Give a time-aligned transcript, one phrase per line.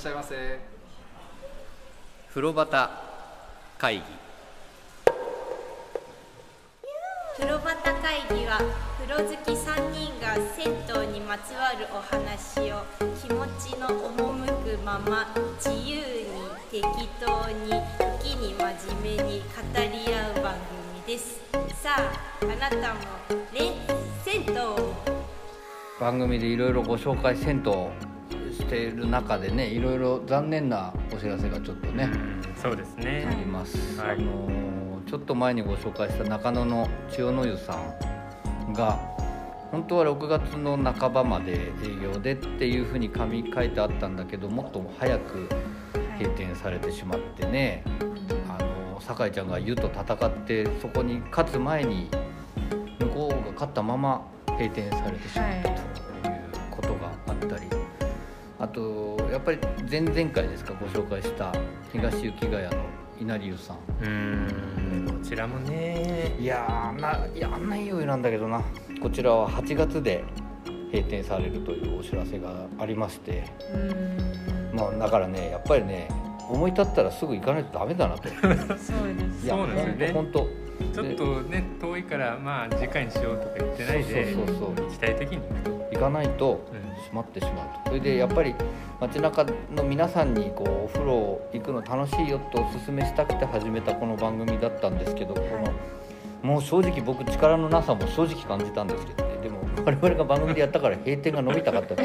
[0.00, 0.58] しゃいませ。
[2.30, 2.88] 風呂端
[3.76, 4.02] 会議。
[7.36, 8.62] 風呂端会議は
[8.98, 12.82] 風呂好き3人が銭湯にまつわるお話を
[13.20, 15.26] 気持ちの赴くまま
[15.58, 16.02] 自由に
[16.70, 16.82] 適
[17.20, 17.70] 当に
[18.22, 18.64] 時に真
[19.02, 19.44] 面目に語
[19.76, 20.54] り合う番
[20.96, 21.42] 組です。
[21.82, 22.10] さあ
[22.42, 23.00] あなたも
[23.52, 23.74] ね
[24.24, 24.54] 銭湯
[26.00, 28.19] 番組でいろいろご紹介銭湯
[28.52, 34.16] している中でねいろいろ残念なお知らせがちょっとね、うんそうですありねます、はい。
[34.16, 34.60] あのー
[35.10, 37.76] ちょっと前にご紹介した中野の千代の湯さ
[38.68, 38.96] んが
[39.72, 45.48] 本当は6月の半ばまで営業でっていうふうに紙書いてあったんだけどもっと早く
[46.16, 47.82] 閉店されてしまってね、
[48.48, 52.08] あの酒井ちゃんが湯と戦ってそこに勝つ前に
[53.00, 56.40] 向こうが勝ったまま閉店されてしまったという
[56.70, 57.62] ことがあったり、
[58.60, 59.58] あとやっぱり
[59.90, 60.74] 前々回ですか？
[60.74, 61.52] ご紹介した
[61.92, 62.70] 東雪ヶ谷の
[63.20, 63.76] 稲荷湯さん。
[64.04, 65.06] うん。
[65.06, 66.36] こちらもね。
[66.38, 68.62] いやーあんないやあんないいお湯なんだけどな。
[69.02, 70.24] こちらは8月で
[70.92, 73.44] 閉店されるというお知らせがありまして。
[74.74, 76.08] まあだからねやっぱりね
[76.48, 78.28] 思い立ったらすぐ行かないとダメだなと。
[78.28, 78.78] い そうで
[79.40, 79.46] す。
[79.46, 80.12] やそうですよね。
[80.12, 80.46] 本当
[80.92, 85.42] ちょっとね遠いからまあ次回にしようとか言ってないでそうそうそう行きたい時に。
[85.92, 86.90] 行かないとうん。
[87.00, 87.90] 閉まってしまうと。
[87.90, 88.54] それでやっぱり
[89.00, 95.72] 街中の皆さんにこうお風呂行くの楽しいよっておすすめしたくて始めたこの番組だったんですけど、この
[96.42, 101.96] もう正直僕力のなさも正直感じたんですけどねでも我々が番組でやったから閉店が伸びたかった。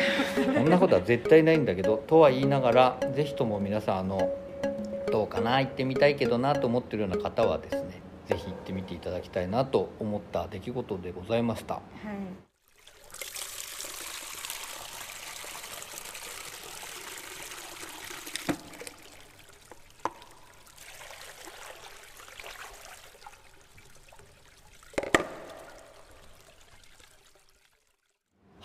[0.56, 4.30] そんなことは絶対ないんだけどとは言いながらぜひとも皆さんあの
[5.12, 11.82] どうかな行ってみたいけどなと思ってるような方はですねぜひ行ってみていただきたいなと思った出来事でございました。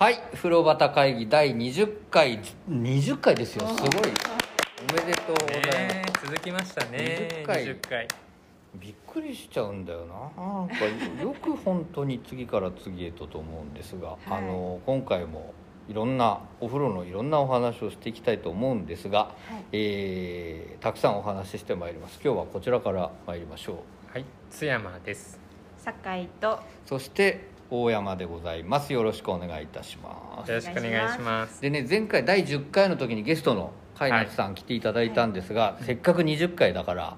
[0.00, 0.18] はい。
[0.34, 2.40] 風呂端会議第20回。
[2.70, 3.68] 20回ですよ。
[3.68, 3.90] すごい。
[3.90, 7.44] おめでとうございます、ね続きましたね。
[7.44, 7.64] 20回。
[7.66, 8.29] 20回
[8.74, 10.42] びっくりしちゃうんだよな。
[10.42, 10.74] なんか
[11.22, 15.52] よく本当に次から次へとと思うんですが、あの今回も
[15.88, 19.30] いろんなお風呂のいろんなお話をしていきたいと思うんですが、
[19.72, 22.20] えーたくさんお話ししてまいります。
[22.24, 24.12] 今日はこちらから参りましょう。
[24.12, 24.24] はい。
[24.50, 25.38] 津山です。
[25.76, 26.58] 酒井と。
[26.86, 28.92] そして大山でございます。
[28.92, 30.48] よろしくお願いいたします。
[30.48, 31.60] よろしくお願いします。
[31.60, 37.16] でね前回第10回の時にゲストの飼い主さん来ていただいたんですが、せっかく20回だから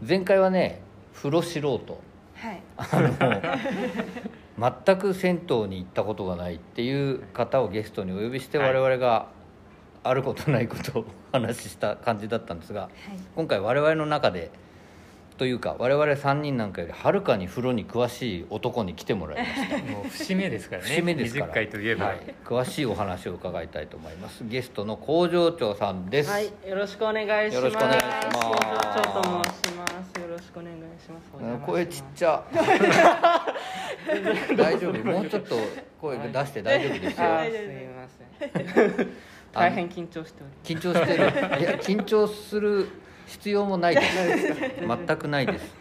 [0.00, 0.80] 前回はね
[1.14, 2.00] 風呂素人。
[2.34, 2.62] はい。
[2.76, 2.88] あ
[4.58, 8.74] の全く銭湯に行ったことがないっていう方をゲストにお呼びしてはい。
[8.74, 9.28] 我々が
[10.02, 12.88] あることないことをお話しした感じだったんですが
[13.34, 14.50] 今回我々の中で
[15.36, 19.78] というか我々3人なんかよりはるかに風呂に詳しい男に来てもらいました。
[19.92, 20.88] もう節目ですからね。
[20.88, 21.46] 節目ですから。
[21.48, 24.44] 20回といえば、はい、詳しいお話を伺いたいと思います。
[24.46, 27.54] ゲストの工場長さんです、はい、よろしくお願いします。
[27.56, 28.38] よろしくお願いします。
[28.38, 28.58] 工場
[28.94, 29.75] 長と申します。
[31.66, 32.42] 声ちっちゃ。
[34.56, 34.98] 大丈夫？
[35.04, 35.56] もうちょっと
[36.00, 37.38] 声出して大丈夫ですよ、すいま
[38.08, 39.08] せん。
[39.52, 41.24] 大変緊張しており緊張してる。
[41.60, 42.88] いや緊張する
[43.26, 44.16] 必要もないです。
[45.06, 45.74] 全くないです。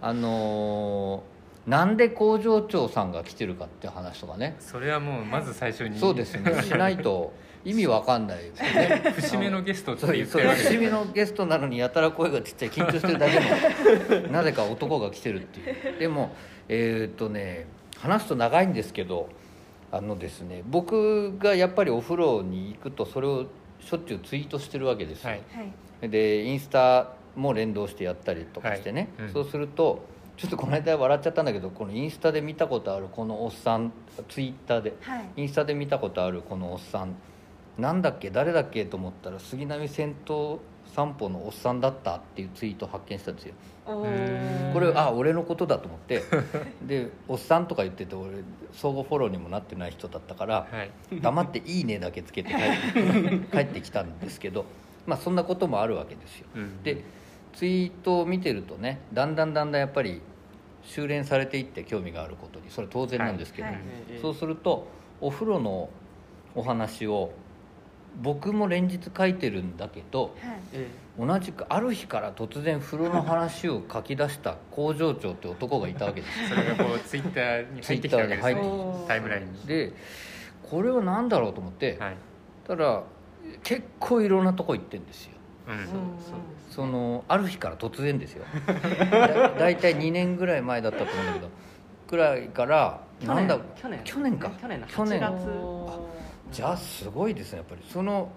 [0.00, 4.56] あのーなんで工場長さんが来てるかっていう話とかね。
[4.58, 5.98] それはもうまず最初に。
[5.98, 6.62] そうですね。
[6.62, 7.34] しないと
[7.68, 9.12] 意味わかんないですよね。
[9.16, 15.98] 節目のゲストって言ってる節目のゲストなのにやたら声がちっちゃい緊張してるだけの なぜか男が来てるっていう。
[15.98, 16.30] でも
[16.68, 17.66] えーっとね
[17.98, 19.28] 話すと長いんですけど
[19.92, 23.46] あのですね僕がやっぱりお風呂に行くとそれを
[23.80, 25.40] しょっちゅうツイートしてるわけですよ、はい。
[26.00, 26.08] はい。
[26.08, 29.26] でインスタも連動してやったりとかしてね、はい。
[29.28, 29.32] うん。
[29.34, 30.04] そうすると
[30.36, 33.92] ちょっとこの間笑っちゃったんだけどこのインスタで見たことあるこのおっさん
[34.28, 35.24] ツイッターではい。
[35.36, 37.16] インスタで見たことあるこのおっさん
[37.78, 40.58] なんだっけ誰だっけと思ったら杉並銭湯
[40.94, 43.54] 散歩のおっさんだったっていうツイートを発見したんですよ。
[43.86, 46.22] これあ俺のことだと思って。
[46.82, 48.38] でおっさんとか言ってて俺
[48.72, 50.90] 相互フォローにもなってない人だったからはい。
[51.20, 54.64] 黙って「いいね」だけつけて帰って 帰ってきたんですけど
[55.06, 56.46] まあそんなこともあるわけですよ。
[56.56, 57.04] うんで
[57.52, 60.20] ツイートを見てるとねだんだんだんだんやっぱり
[60.82, 62.70] 修練されていって興味があることに。
[62.70, 63.76] それは当然なんですけど、はい。
[63.76, 63.82] はい。
[64.20, 64.86] そうすると
[65.20, 65.88] お風呂の
[66.54, 67.32] お話を
[68.16, 70.32] 僕も連日書いてるんだけどはい。
[70.72, 70.88] え
[71.18, 76.32] 同じくある日から突然風呂の話を書き出した工場長って男がいたわけです。
[76.48, 78.46] それがこうツイッターに入ってきたわけです。
[78.46, 78.72] ねツイッターに。
[78.72, 79.66] 入ってきたタイムラインに。
[79.66, 79.92] で
[80.62, 82.16] これは何だろうと思って、はい。
[82.66, 83.02] ただ
[83.64, 85.32] 結構いろんなとこ行ってんですよ。
[85.66, 85.74] うん。
[85.74, 85.84] うん
[86.70, 88.44] そのある日から突然ですよ。
[89.10, 91.48] だ大体2年ぐらい前だったと思うんだけど
[92.06, 93.48] くらいから去年。
[93.48, 94.00] なんだ去年。
[94.04, 94.50] 去年か。
[94.60, 95.20] 去年の去年。
[95.20, 95.48] 8月
[96.52, 97.82] じゃあすごいですねやっぱり。
[97.88, 98.30] その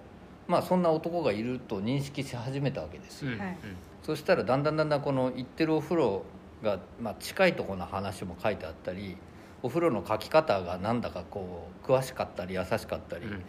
[0.48, 3.58] まあそんな男がいると認識し始めたわけですよ、うんはい。
[4.04, 6.24] そしたらだんだんだんだんこの行ってるお風呂
[6.64, 9.18] が、まあ、近いところの話も書いてあったり
[9.64, 13.42] お風呂の書き方がなんだかこう詳しかったり優しかったり、うんうん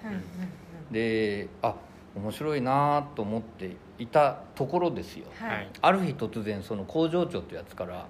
[0.90, 1.74] であ
[2.14, 5.24] 面白いなと思っていたところですよ。
[5.40, 5.70] うんはい。
[5.80, 8.06] ある日突然その工場長ってやつから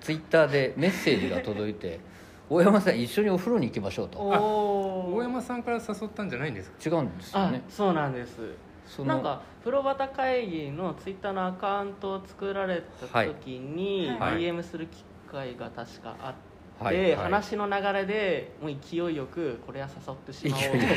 [0.00, 2.00] ツイッターでメッセージが届いて
[2.50, 4.18] 「大山さん一緒にお風呂に行きましょう」と。
[4.18, 6.76] お大山さんから誘ったんじゃないんですか？
[6.84, 8.38] 違うんですよあねそうなんです。
[8.86, 14.38] そのなんか風呂端会議のツイッターのアカウントを作られた時に、はい。
[14.38, 16.47] DM する機会が確かあって、
[16.80, 17.16] はいはい。
[17.16, 20.88] 話の流れでもう勢いよくこれは誘ってしまおう勢いよ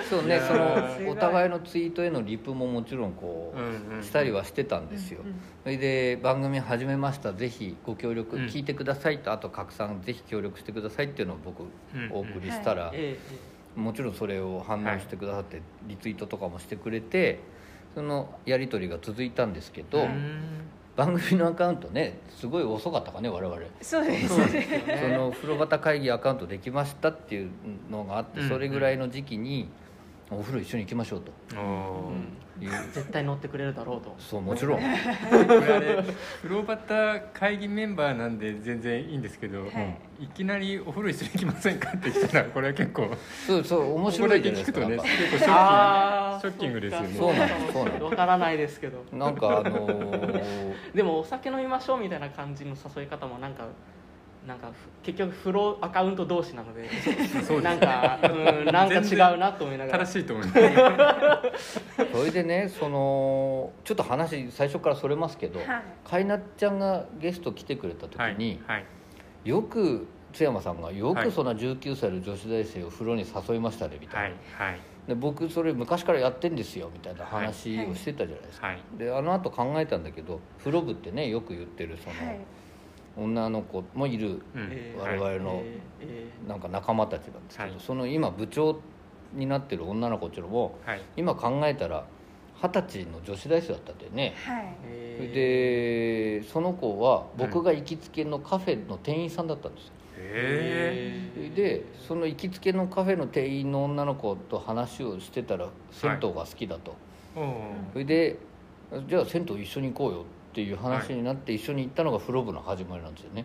[0.10, 3.54] そうねそのお互いのツイートへのリプももちろんこ
[4.00, 5.20] うしたりはしてたんですよ、
[5.62, 11.64] それで番組始めましたぜひご協力、うん聞いてくださいとあと拡散ぜひ協力してくださいっていうのを僕う
[11.96, 17.40] んお送りしたら、ええもちろんそれを反応してくださって、リツイートとかもしてくれて
[17.94, 20.40] そのやり取りが続いたんですけど、うん
[20.96, 23.60] 番組のアカウントねすごい遅かったかね我々。
[23.80, 25.00] そうですね。
[25.00, 27.50] その風呂端会議アカウントできましたっていう
[27.90, 28.48] のがあって、うん。
[28.48, 29.68] それぐらいの時期に
[30.34, 31.30] お風呂一緒に行きましょうと。
[31.30, 32.34] う
[32.92, 34.14] 絶対乗ってくれるだろうと。
[34.18, 36.04] そうもちろん、 これあれ
[36.42, 40.24] 風呂端会議メンバーなんで全然いいんですけど、はい。
[40.24, 43.10] いきなりお風呂一緒に行きませんかって来たらこれは結構
[43.46, 47.08] そうそう面白いじゃないだけ聞くとですかなんかね結構ショッキンあグショッキングですよね。
[47.18, 49.04] そうなんですそうなんですわからないですけど。
[49.12, 53.64] なんかあのー でもお酒飲みましょうみたいな感じの誘い方もなんか
[54.46, 56.90] なんかふ結局風呂アカウント同士なので
[57.46, 60.04] そなんか、うん、なんか違うなと思いながら。
[60.04, 61.80] 正しいと思います。
[62.12, 65.68] それでねそのちょっと話最初からそれますけど、はい。
[66.04, 68.36] かいなっちゃんがゲスト来てくれた時はい。
[68.36, 68.84] に、はい。
[69.44, 71.26] よく津山さんがよはい。
[71.26, 74.80] くそんな19歳の女子大生を風呂に誘いましたねみたはいいな、はい。
[75.08, 78.82] で僕それ昔からやってんですよみたいな話をしてたじゃないですか、はい。
[78.98, 82.40] であの後考えたんだけど風呂部ってねよく言ってるその、はい
[83.16, 84.42] 女の子もいる
[84.98, 85.62] 我々の
[86.48, 87.80] なんか仲間たちなんですけど、はい。
[87.80, 88.80] その今部長
[89.32, 91.02] になってる女の子っていうのもはい。
[91.16, 92.04] 今考えたら
[92.62, 94.34] 二十歳の女子大生だったんだよね。
[95.34, 106.96] でその子は僕が行きつけのカフェの店員さんだったんですよ、へそれでその行きつけのカフェの店員の女の子と話をしてたら銭湯が好きだと、
[107.92, 108.38] それで
[109.08, 110.28] じゃあ銭湯一緒に行こうよって
[110.62, 113.44] いう話になって一緒に行ったのが風呂部の始まりなんですよね、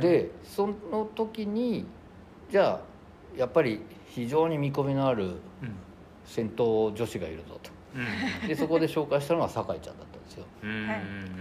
[0.00, 1.86] でその時に
[2.50, 5.36] じゃあやっぱり非常に見込みのあるうん。
[6.24, 7.70] 銭湯女子がいるぞと。
[8.42, 8.48] うん。
[8.48, 10.44] でそこで紹介したのが酒井ちゃんだったんですよ。
[10.62, 10.98] うんはい。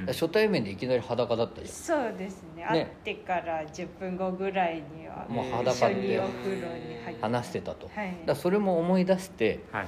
[0.08, 2.64] 初対面でいきなり裸だったじそうですね。
[2.64, 2.66] ね。
[2.68, 7.24] 会ってから10分後ぐらいにはもう一裸で緒にお風呂に入って。
[7.24, 8.18] ゃん話してたと、はい。
[8.26, 9.88] だそれも思い出してはい。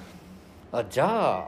[0.71, 1.47] あじゃあ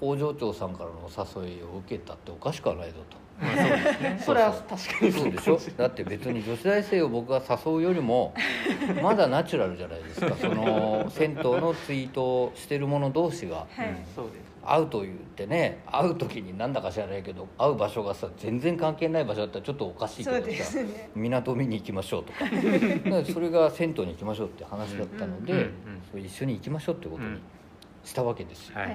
[0.00, 3.16] 工場長さんからのお誘いを受けたっておかしくはないぞと。
[3.40, 4.22] まあそうですね。
[4.24, 5.58] それは確かにそうでしょ。
[5.76, 8.32] だって別に女子大生を僕が誘うよりも
[9.02, 10.34] まだナチュラルじゃないですか。
[10.36, 13.96] その銭湯のツイートをしてる者同士がはい。
[14.14, 14.56] そうです。
[14.68, 21.10] 会うと言ってね会う時になんだか知らないけど会う場所がさ全然関係ない場所だったらちょっとおかしいけどさね。
[21.14, 22.46] 港見に行きましょうとか。
[23.32, 25.72] それが銭湯に行きましょうって話だったので、うんうんうん
[26.10, 27.38] それ一緒に行きましょうってことに
[28.04, 28.94] したわけですよ、ははいい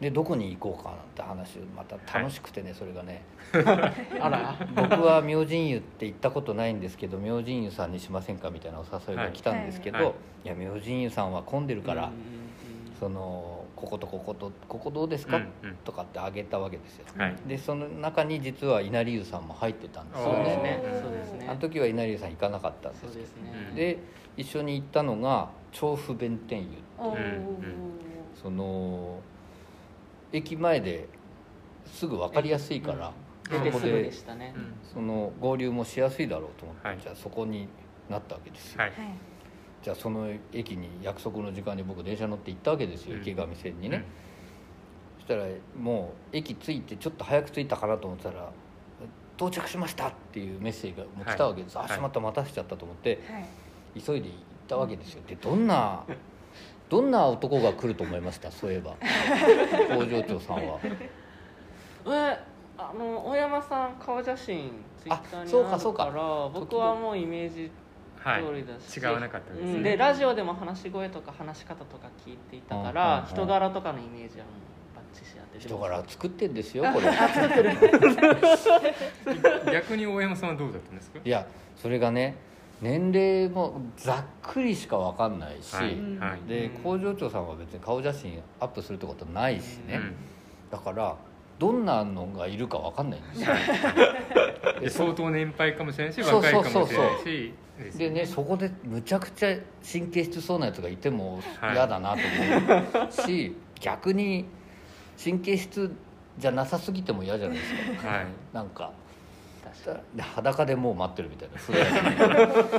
[0.00, 3.22] でどこに行こうかなんて話をまた楽しくてね、それがね。
[4.18, 4.56] あら。
[4.74, 10.06] 僕は明神湯って行ったことないんですけど明神湯さんにしませんかみたいなお誘いが来たんですけど、はい。
[10.06, 12.14] はいいや明神湯さんは混んでるから、うんうん
[12.98, 15.76] そのこことこことここどうですか、うんうん。
[15.84, 17.06] とかってあげたわけですよ。
[17.16, 17.36] はい。
[17.46, 20.82] でその中に実は稲荷湯さんも入ってたんですよね。
[21.02, 21.46] そうですね。
[21.48, 23.14] あの時は稲荷湯さん行かなかったんですけど。
[23.14, 23.52] ですね。
[23.70, 23.98] うんで
[24.36, 27.18] 一緒に行ったのが調布弁天湯おー
[28.34, 29.18] その
[30.32, 31.08] 駅前で
[31.86, 33.12] すぐ分かりやすいから、
[33.50, 34.54] 出てすぐそこでね。
[34.56, 34.74] うん。
[34.82, 36.98] その合流もしやすいだろうと思って、はい。
[37.00, 37.68] じゃあそこに
[38.08, 38.90] なったわけですよ、はい。
[38.90, 38.98] はい。
[39.82, 43.22] じゃあその駅に約束の時間に僕電車乗って行ったわけですよ、うん。
[43.22, 44.04] 池上線にね、
[45.18, 45.44] そしたら
[45.78, 48.52] もう駅着いてちょっと早く着いたかなと思ったら
[49.36, 51.86] 「到着しました!」っていうメッセージがもう来たわけです、はい。
[51.86, 54.00] あしまった待たせちゃったと思ってはい。
[54.00, 55.22] 急いで行ったわけですよ。
[55.26, 56.04] でどんな
[56.90, 58.50] どんな男が来ると思いました？
[58.50, 58.92] そういえば。
[59.96, 60.78] 工場長さんは。
[62.06, 62.38] え
[62.76, 65.78] あの大山さん顔写真ツイッターにそうか。
[65.78, 67.70] そうかあるから僕はもうイメージ
[68.22, 69.72] はい通りだし、違わなかったですね。
[69.72, 69.82] うん。
[69.82, 77.06] でラジオでも話し声とか話し方とか聞いていたから、うんうんうん人柄とかのイメージはもうバッチシあって人柄作ってんですよ これ。
[79.72, 81.20] 逆に大山さんはどうだったんですか？
[81.24, 82.36] いやそれがね
[82.80, 86.82] 年齢もざっくりしか分かんないし、はいでうん。
[86.82, 90.14] 工場長さんは別に顔写真アップするってことないしね、うん。
[90.70, 91.16] だから
[91.58, 93.48] どんなのがいるか分かんないんですよ。
[94.80, 97.54] で相当年配かもしれないし若いかもしれないそうし。
[97.78, 99.56] ですでねそこでむちゃくちゃ
[99.90, 101.74] 神経質そうなやつがいてもはい。
[101.74, 102.18] 嫌だなと
[102.94, 104.46] 思うし、 逆に
[105.22, 105.94] 神経質
[106.38, 108.08] じゃなさすぎても嫌じゃないですか。
[108.08, 108.26] はい。
[108.54, 108.92] なんか
[110.14, 111.58] で裸でもう待ってるみたいな。
[111.58, 111.86] 風や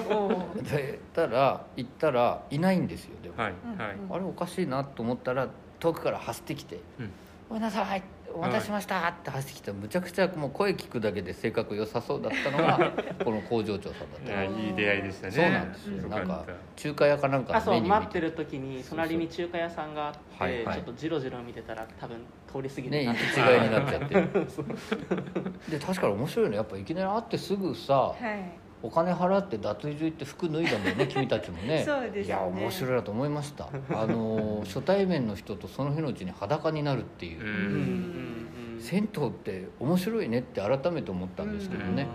[0.09, 3.97] おーでたら行ったらいないんですよでも、はいうんはい。
[4.11, 5.47] あれおかしいなと思ったら
[5.79, 6.79] 遠くから走ってきて。
[6.99, 7.11] うん
[7.49, 7.83] 「ごめんなさい。
[7.83, 12.91] お待たせしました」って走ってきてむちゃくちゃもう声聞くだけで性格良さそうだったのが
[13.23, 14.31] この工場長さんだった。
[14.31, 15.31] いやいい出会いでしたね。
[15.33, 15.97] そうなんですよ。
[15.97, 16.45] よなんか
[16.75, 20.65] 中華屋かなんかあそう待ってる時に隣に中華屋さんがあってはい。
[20.65, 20.75] はい。
[20.75, 22.17] ちょっとジロジロ見てたら多分
[22.51, 24.15] 通り過ぎてねな行き違いになっちゃって。
[25.71, 31.83] で確かに面白いのやっぱいきなり会ってすぐさはいお金払って脱衣所行って服脱いだんだよね 君たちもね。
[31.85, 32.23] そうですね。
[32.23, 33.69] いや面白いなと思いました。
[33.93, 38.81] あの初対面の人とその日のうちに裸になるっていう。
[38.81, 42.07] 銭湯って面白いねって改めて思ったんですけどね、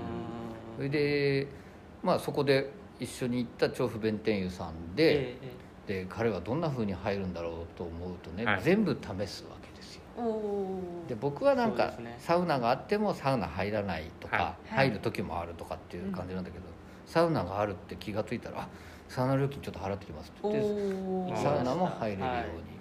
[0.77, 1.47] それで
[2.03, 5.39] まあそこで一緒に行った調布弁天湯さんで、え
[5.89, 6.03] え。
[6.03, 8.63] で彼はどんな風に入るんだろうと思うとね、はい。
[8.63, 9.76] 全部試すわけ
[11.09, 12.17] で僕はなんか、ね。
[12.19, 14.89] サウナがあってもサウナ入らないとか、はい。
[14.89, 16.65] 入る時もあるとかっていう感じなんだけど、
[17.07, 18.69] サウナがあるって気が付いたら「あ
[19.09, 22.76] サウナ料金ちょっと払ってきます」って言ってサウナも入れるように、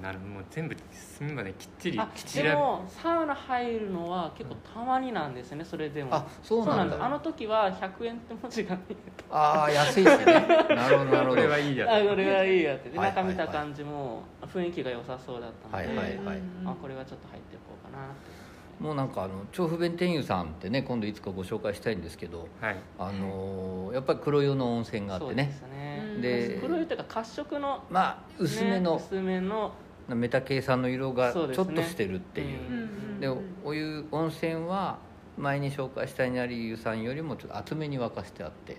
[0.00, 2.00] なるもう全部隅まできっちり
[2.34, 6.14] でもサウナ入るのは結構たまになんですねそれでも。
[6.14, 6.96] あそうなんだ。
[6.96, 7.04] です。
[7.04, 8.96] あの時は100円って文字が見え
[9.30, 10.24] ああ安いしね。
[10.74, 11.28] なるほどなるほど。
[11.30, 16.40] これはいいやたあこれはいいやって中見た感じも雰囲気が良さそうだったので、はいはいはい。
[16.66, 18.40] あこれはちょっと入っていこうかなって。
[18.82, 22.76] もうなんかあの調布弁天湯さんってね今度いつかご紹介したいんですけどはい。
[22.98, 25.52] あのーやっぱり黒湯の温泉があってね。
[25.60, 26.58] そうですね。
[26.62, 29.72] 黒いというか褐色の、まあ薄めのね、薄めの
[30.14, 32.60] メタ系酸の色がちょっとしてるっていう。
[32.68, 32.74] うん。
[32.74, 33.28] うんで
[33.62, 34.98] お湯温泉は
[35.36, 38.78] 前に紹介した稲荷湯さんよりもちょっと厚めに沸かしてあって。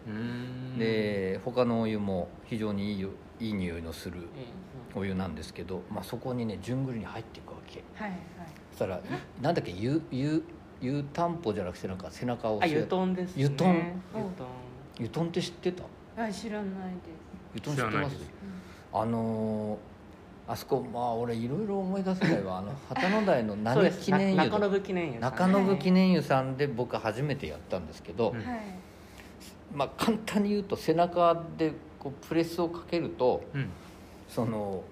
[0.79, 3.09] で他のお湯も非常にいいよ
[3.39, 4.45] いい匂いのするえ
[4.95, 7.83] お湯なんですけど、まあ、そこにね順繰りに入っていくわけ。
[7.93, 8.19] はいはい。
[8.71, 9.01] そしたらい
[9.41, 10.43] なんだっけ湯湯
[10.81, 13.43] 湯たんぽじゃなくてなんか背中をえあ湯トンですね。
[13.43, 14.47] 湯トン湯トン
[14.99, 15.83] 湯トンって知ってた？
[16.17, 17.55] あ知らないです。
[17.55, 18.17] 湯トン知ってます。
[18.91, 19.90] あのー
[20.51, 28.45] あそこまあ俺いろいろ思い出せないわあの旗の台の何記念湯中延記念湯さん中延記念湯さんで僕初めてやったんですけど、うんはい。
[29.73, 33.69] まあ簡単に言うと背中でこうプレスをかけるとうん。
[34.27, 34.83] その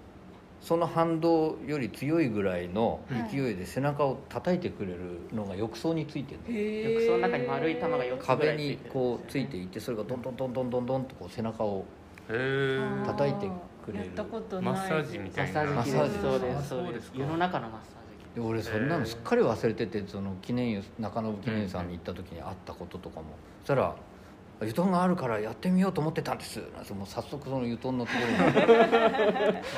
[0.62, 3.30] その反動より強いぐらいのはい。
[3.30, 6.58] 勢いで背中を叩いてくれるのが浴槽についてるの。
[6.58, 11.84] へ浴槽の中に丸い玉が4つぐら壁にこうついていてそれがどんどんどんどんどんどんとこう背中を
[12.28, 13.50] 叩いて
[13.84, 14.74] くれるやったことない。
[14.74, 15.64] マッサージみたいな。
[15.64, 17.90] マッサージそうであすそうですすか湯の中のマッサー
[18.34, 23.26] ジ俺そんなのすっかり忘れててその記念湯中延記念湯さんに行った時に会ったこととかも。
[23.62, 23.94] そしたら
[24.62, 28.36] 「湯団があるからやってみようと思ってたんです」なんてもう早速その湯団のところに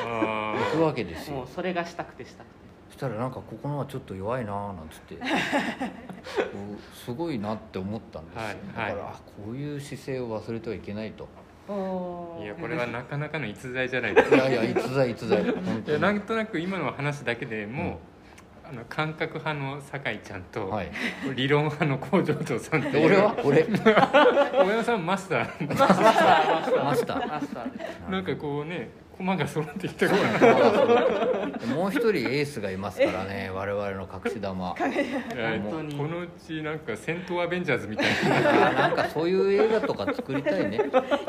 [0.07, 1.37] あ 行くわけですよ。
[1.39, 2.63] もうそれがしたくてしたくて。
[2.91, 5.19] そしたらなんかここのはちょっと弱いなーなんつって。
[6.95, 11.27] すごいなって思ったんですよ、はいだから、はいあこういう姿勢を忘れてはいけないと
[12.43, 15.45] いやこれはなかなかの逸材じゃないですいかやいや逸材逸材。
[16.01, 18.12] なんとなく今の話だけでもう、
[18.73, 20.91] あの感覚派の酒井ちゃんと、はい。
[21.37, 23.37] 理論派の工場長さんってで俺は？
[23.45, 23.65] 俺？
[23.69, 25.69] 大山さんマスター。
[25.69, 25.85] マスター。
[25.85, 26.85] マスター。
[26.85, 28.89] マスターマスターですなんかこうね
[29.19, 30.15] 駒が揃ってきたか
[31.67, 34.75] もう一人エースがいますからね我々の隠し玉。
[34.75, 34.79] こ
[36.09, 38.89] のうちなんか戦闘アベンジャーズみたいな。
[38.89, 40.81] んかそういう映画とか作りたいね。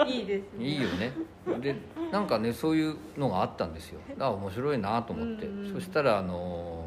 [0.08, 0.66] いいですね。
[0.66, 1.12] いいよね。
[1.60, 1.76] で
[2.10, 4.00] なんかねそういうのがあったんですよ。
[4.12, 6.83] だから面白いなと思って、そしたらあの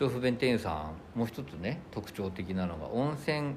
[0.00, 3.52] 調布弁天湯さんもう一つね特徴的なのが温泉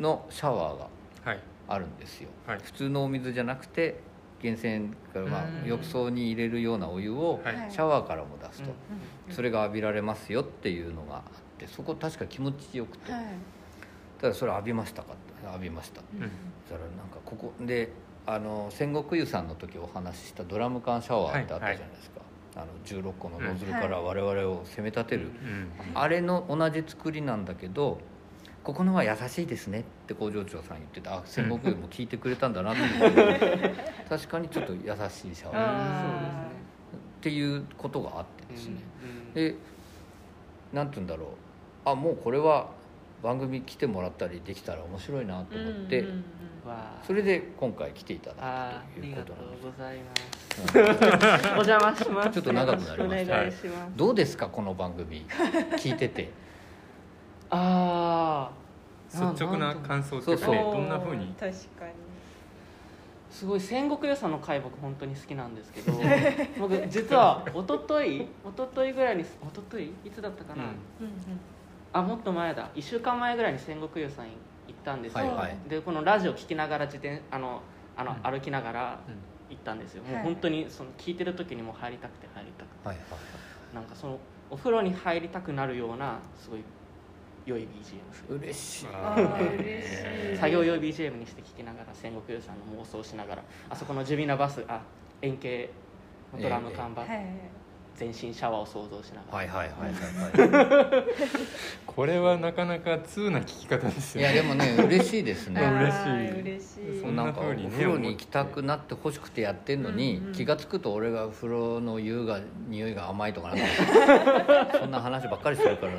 [0.00, 0.88] のシャワーが
[1.26, 2.58] なはいあるんですよ、はい。
[2.62, 4.00] 普通のお水じゃなくて
[4.42, 5.68] 源泉から、まあう、ん。
[5.68, 7.70] 浴槽に入れるようなお湯をはい。
[7.70, 8.72] シャワーからも出すと、う
[9.30, 11.22] んそれが浴びられますよっていうのがあっ
[11.58, 13.24] てそこ確か気持ちよくて、はい。
[14.18, 15.12] ただそれ浴びましたか？
[15.12, 16.20] って浴びましたうん。
[16.20, 16.30] そし
[16.70, 17.90] たらなんかここで
[18.24, 22.21] あの戦国湯さんの時お話ししたドラム缶シャワーってあったじゃないですか、
[22.54, 25.70] あの16個のノズルから我々を攻め立てる、うん。
[25.94, 27.98] あれの同じ作りなんだけど
[28.62, 33.74] ここのは優しいですねって工場長さん言っててあ戦国湯も聞いてくれたんだなって
[34.08, 34.78] 確かにちょっと優
[35.08, 36.02] しいシャワー。
[36.02, 36.52] そうですね。
[37.18, 38.76] っていうことがあってですね、
[39.26, 39.54] うんで
[40.72, 41.28] なんて言うんだろう。
[41.84, 42.68] あもうこれは
[43.22, 46.24] 番組来てもらったりできたら面白いなと思って、うんうん
[47.06, 49.66] それで今回来ていただあくというーありがとことなんです。
[49.66, 50.16] うございま
[51.34, 51.48] す。
[51.48, 52.30] お邪魔します。
[52.30, 52.96] ちょっと長くなりました。
[52.96, 53.96] よろしくお願いします。
[53.96, 55.26] どうですかこの番組？
[55.76, 56.30] 聞いてて。
[57.50, 61.46] ああ率直な感想っていうかそうそうねどんなふうに確か
[61.86, 61.92] に。
[63.30, 65.92] すごい戦国予算の回僕本当に好きなんですけど
[66.60, 68.26] 僕実は一昨日一
[68.56, 69.86] 昨日ぐらいに一昨日？
[70.04, 70.70] いつだったかな、うん。
[70.70, 70.76] うん
[71.94, 72.70] あもっと前だ。
[72.74, 74.32] 1週間前ぐらいに戦国予算行
[74.82, 75.56] ったんですよ、はいはい。
[75.68, 77.62] でこのラジオ聞きながら自転あの
[77.96, 78.32] あの、うん。
[78.32, 79.00] 歩きながら
[79.48, 82.88] 行ったんですよ、もうはい本当にその聞いてる時にもう入りたくて入りたくて。
[82.88, 83.06] はいはい
[83.74, 84.18] なんかその
[84.50, 86.60] お風呂に入りたくなるようなすごい
[87.46, 87.66] 良い
[88.28, 88.86] BGM 嬉しい。
[88.92, 90.36] あー嬉しい。
[90.36, 94.82] 作業用 BGM にして聞きながら戦国予算の妄想しながらあそこのジュビナバスあ
[95.22, 95.70] 円形
[96.34, 97.26] のドラム缶バス、はい
[97.96, 101.04] 全身シャワーを想像しながら、はいはいはいはいは
[101.86, 105.60] これはなかなか通な聞き方ですよいいやでもね嬉しいですね。
[105.62, 105.98] 嬉しい。
[106.00, 106.68] あー嬉し
[106.98, 107.00] い。
[107.00, 115.92] そんななんかお風にね風呂に行きたくなってほしくてやってんのに、うんうん気が付くと俺が風呂の湯が匂いが甘いとかなんか そんな話ばっかりするから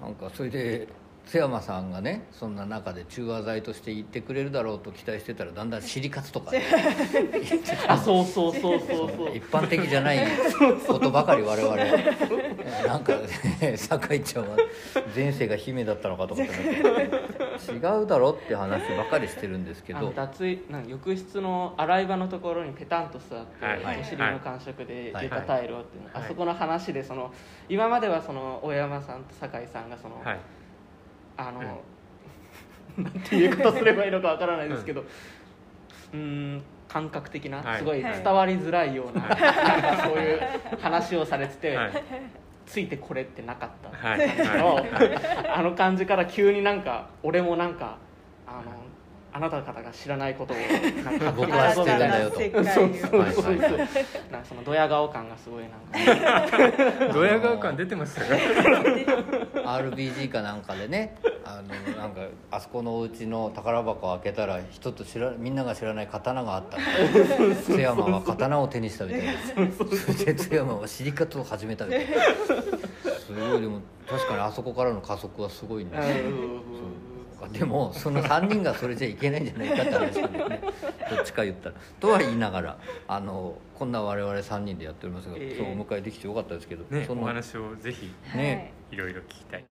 [0.00, 0.88] なんかそれで
[1.30, 6.64] 津山さんがねそんな中で中和剤として言ってくれるだろうと期待してたらだんだんシリカツとか、ね、
[7.86, 9.30] あそうそうそうそうそう。
[9.38, 10.26] 一般的じゃない
[10.88, 11.76] ことばかり我々。
[12.84, 13.12] なんか、
[13.60, 14.56] ね、酒井ちゃんは
[15.14, 16.52] 前世が姫だったのかとかって。
[16.52, 20.10] 違うだろって話ばかりしてるんですけど。
[20.10, 24.00] 脱衣なんか浴室の洗い場のところにペタンと座って、はい。
[24.00, 25.26] お尻の感触ではい。
[25.26, 26.24] 床タイルをっていうの、はい。
[26.24, 27.32] あそこの話でその
[27.68, 30.38] 今まではその大山さんと酒井さんがその、はい
[31.36, 31.60] あの、
[32.98, 37.78] なんていうことすればいいのかわからないですけどうーん感覚的なはい。
[37.78, 38.22] すごいはい。
[38.22, 39.38] 伝わりづらいような,、なん
[39.80, 40.40] かそういう
[40.80, 41.92] 話をされてて、はい。
[42.66, 44.18] ついてこれってなかったはい。
[44.58, 44.86] の、はい。
[45.54, 47.96] あの感じから急になんか俺もなんか
[48.46, 48.72] あの
[49.32, 50.56] あなた方が知らないことを
[51.04, 53.78] なんか 僕は知ってるんだよとそうそうそうそう、はいはい
[54.30, 57.10] なんかそのドヤ顔感がすごいなんか。
[57.12, 58.26] ドヤ顔感出てましたか
[59.78, 66.78] RBG かなんかでねあのなんかあそこのお家の宝箱を開けたら人と知らみんなが知らない刀があった。
[67.64, 69.32] 津山は刀を手にしたみたいな。
[69.72, 72.16] それで津山はシリカツを始めたみたいな。
[73.30, 77.09] すごいでも確かにあそこからの加速はすごいんですよそ
[77.48, 80.60] うでもその3人がそれじゃいけないんじゃないかって話なんだよね。
[81.10, 81.74] どっちか言ったら。
[82.00, 85.56] とは言いながらあのこんな我々3人でやっておりますが、ええ。
[85.56, 88.72] 今日お迎えできてよかったですけど、ねそのお話をぜひね。
[88.90, 88.96] い。
[88.96, 89.64] ろいろ聞きたい。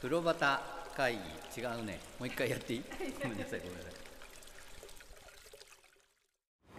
[0.00, 0.60] 風呂旗
[0.96, 1.20] 会議。
[1.62, 2.00] 違うね。
[2.18, 2.84] もう一回やっていい。
[3.22, 3.92] ごめんなさいごめんなさい。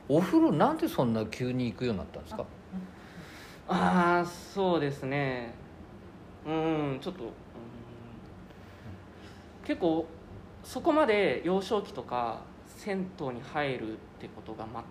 [0.07, 2.45] お風呂なんでそんな急に行くようになったんですか？
[3.67, 5.53] ああそうですね。
[6.45, 7.31] うんちょっとうん。
[9.65, 10.05] 結構
[10.63, 14.83] そこまで幼少期とか銭湯に入るってことが、ま、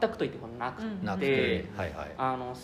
[0.00, 2.14] 全くと言ってもなくて、うんなくてではいはい。
[2.16, 2.54] あの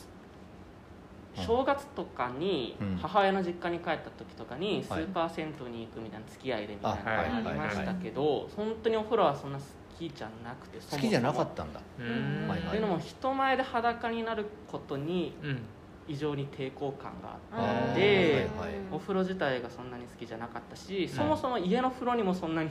[1.37, 5.03] 正月とかにうん母親の実家に帰った時とかにスはい。
[5.03, 9.65] ーパー銭湯に行くみたいな付き合いでみたいなのがあありましたけど本当にお風呂はそんな好
[9.97, 11.81] きじゃなくてそもそも好きじゃなかったんだ。
[11.99, 12.49] うーん。
[12.69, 15.63] はいうのも人前で裸になることにうん。
[16.07, 18.81] 異常に抵抗感があって、はいはい。
[18.93, 22.71] お風呂自体がそんなに好きじゃなかったし、そもそも家の風呂にもそんなに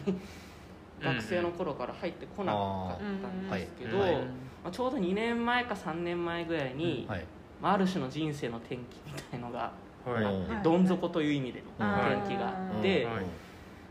[1.02, 2.60] 学生の頃から入ってこなか
[2.94, 4.04] ったんですけど、うん。
[4.04, 4.16] はい。
[4.64, 7.26] まあ、ちょうど2年前か3年前ぐらいに、はい。
[7.60, 9.74] まあ、ある種の人生の転機みたいのが
[10.06, 10.24] はい。
[10.24, 10.64] うんはい。
[10.64, 13.26] どん底という意味でのうん転機があって、はい。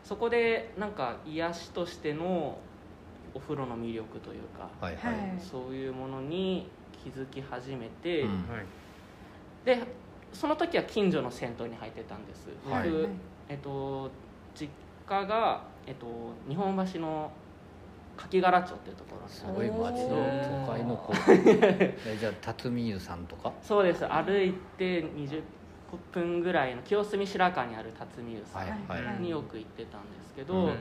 [0.04, 2.58] そこでなんか癒しとしての
[3.34, 5.40] お風呂の魅力というか、はいはい、はい。
[5.40, 6.66] そういうものに
[7.02, 8.28] 気づき始めて、うん。
[8.28, 8.66] はい。
[9.64, 9.78] で
[10.32, 12.48] その時は近所の銭湯に入ってたんです。
[12.64, 12.88] 僕、はい。
[13.48, 14.10] えっと、
[14.54, 14.68] 実
[15.06, 16.06] 家が、えっと、
[16.48, 17.30] 日本橋の
[18.16, 19.44] 柿柄町っていうところす。
[19.46, 20.16] にごい街の
[20.66, 21.12] 都会の子。
[21.36, 23.52] えじゃあ辰巳湯さんとか？
[23.62, 24.06] そうです。
[24.06, 25.42] 歩いて20
[26.12, 29.18] 分ぐらいの清澄白河にある辰巳湯さはいはい。
[29.18, 30.76] んによく行ってたんですけど、うん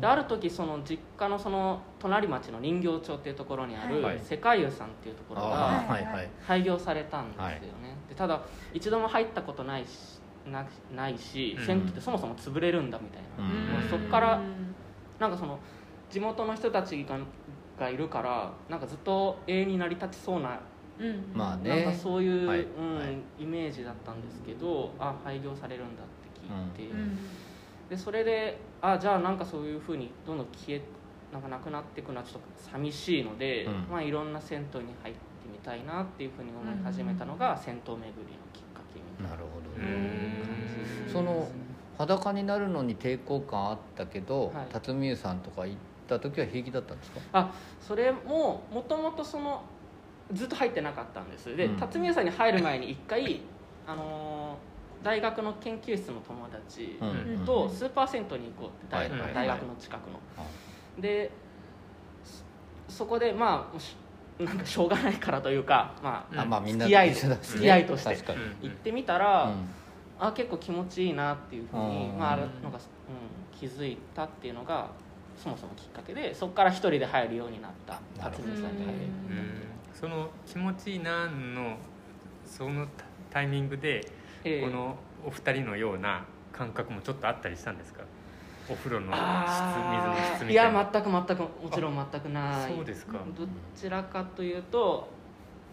[0.00, 4.20] である時その実家のその隣町の人形町っていうところにあるはい。
[4.20, 6.28] 世界湯さんっていうところあがあはいはい。
[6.40, 8.40] 廃業されたんですよね、でただ
[8.72, 11.66] 一度も入ったことないしなないし、うん。
[11.66, 13.80] 銭湯ってそもそも潰れるんだみたいな、うん。
[13.80, 14.40] もうそっから
[15.18, 15.58] なんかその
[16.10, 17.18] 地元の人たちが
[17.78, 20.60] がいるからなんかずっと永遠に成り立ちそうな
[20.98, 21.32] うん。
[21.34, 21.84] まあね。
[21.84, 22.60] なんかそういう、はい。
[22.60, 26.06] うんはいイメージだったんですけどあ廃業されるんだっ
[26.76, 27.18] て聞いて、うん。
[27.88, 30.82] でそれであじゃあなんかそういうふうにどんどん消え
[31.32, 32.40] なんかなくなっていくのはちょっと
[32.72, 33.72] 寂しいので、うん。
[33.90, 35.20] まあ、いろんな銭湯に入って
[35.52, 38.04] みたいなっていうふうに思い始めたのが銭湯巡りの
[38.52, 39.70] きっかけみたいなるほど。
[39.76, 40.40] うねん
[41.06, 41.48] なその
[41.98, 44.66] 裸になるのに抵抗感あったけど、はい。
[44.72, 45.76] 辰巳湯さんとか行っ
[46.08, 47.20] た時は平気だったんですか？
[47.32, 49.62] あそれももともとその
[50.32, 51.56] ずっと入ってなかったんです。
[51.56, 51.76] で、うん。
[51.76, 53.42] 辰巳さんに入る前に一回、
[53.86, 54.69] あのー
[55.02, 57.44] 大学の研究室の友達うん。
[57.44, 60.42] とスーパー銭湯に行こうって大,、はいはい大学の近くの、あ
[61.00, 61.30] で
[62.88, 68.16] そそこでまあなんかしょうがないからというか、まああまあみんな付き合い付き合いとして。
[68.62, 70.26] 行ってみたら、うん。
[70.26, 72.18] あ結構気持ちいいなっていうふうに、うん。
[72.18, 74.90] まあ、なんか、うん、気づいたっていうのが
[75.36, 78.98] そもそもきっかけでそこから一人で入るようになった辰巳さんに入る
[79.30, 79.70] うん。
[79.94, 81.76] その気持ちいいなの
[82.46, 82.86] その
[83.30, 84.06] タイミングで
[84.44, 84.60] ええ。
[84.62, 88.02] このお二人のような感覚もちょっとあったりしたんですか？
[88.68, 92.74] お風呂の質水のあ質みたいやな全く全くもちろん全くない。
[92.74, 93.18] そうですか。
[93.36, 95.08] どちらかというと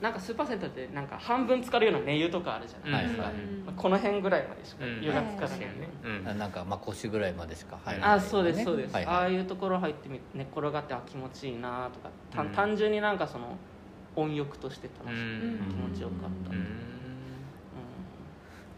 [0.01, 3.41] なんかスーパー銭湯ってなんか半分浸かるような寝湯とかあるじゃないですか、はいはい。
[3.65, 5.01] まあこの辺ぐらいまでしかうん。
[5.03, 6.27] 湯が浸かないよね、うん。
[6.27, 9.15] あなんかまあ腰ぐらいまでしか入らない、あそうですそうです、はいはい。
[9.15, 12.09] ああいうところ入ってみ寝っ転がってあ気持ちいいなとか
[12.55, 13.57] 単純になんかその
[14.15, 15.67] 温浴として楽しく、うん。
[15.69, 16.65] 気持ちよかった、ううんん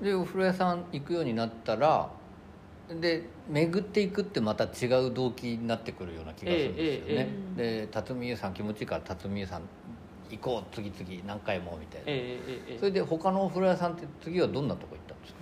[0.01, 2.09] でお風呂屋さん行くようになったら
[3.01, 9.61] で巡っていくってまた違う動機になってくるような気がするんですよね、ええで辰巳湯さん気持ちいいから辰巳湯さん
[10.29, 15.39] 行こう次々何回もみたいな、それで他のお風呂屋さんって次はどんなとこ行ったんですか？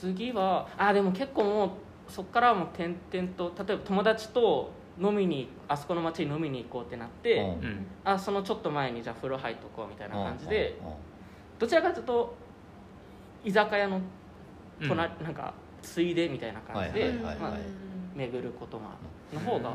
[0.00, 1.70] 次はあでも結構もう
[2.08, 7.46] そこからはもう点々と例えば友達と飲みにあそこの町に飲みに行こうってなって、うん。
[7.46, 10.94] うんあそのちょっと前にじゃあ風呂入っとこうみたいな感じで、うんうん。
[11.58, 12.36] どちらかというと
[13.44, 14.00] 居酒屋の
[14.80, 14.88] うん。
[14.88, 17.60] 隣、なんかついでみたいな感じで、はいはいはいまあはい
[18.16, 18.84] 巡ることが
[19.32, 19.72] の方が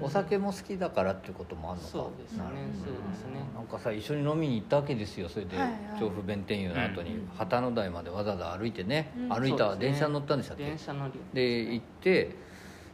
[0.00, 1.92] お酒も好きだからっていうこともあるのか。
[1.92, 2.44] そうですね。
[2.72, 3.42] そうですね。
[3.52, 5.28] なんかさ一緒に飲みに行ったわけですよ。
[5.28, 5.98] それではいはい。
[5.98, 9.28] 調布弁天湯の後にうん旗の台までわざわざ歩いてね、うん。
[9.28, 9.90] 歩いた、そうですね。
[9.90, 10.64] 電車に乗ったんでしたっけ？
[10.64, 11.12] 電車乗り。
[11.34, 12.36] で行って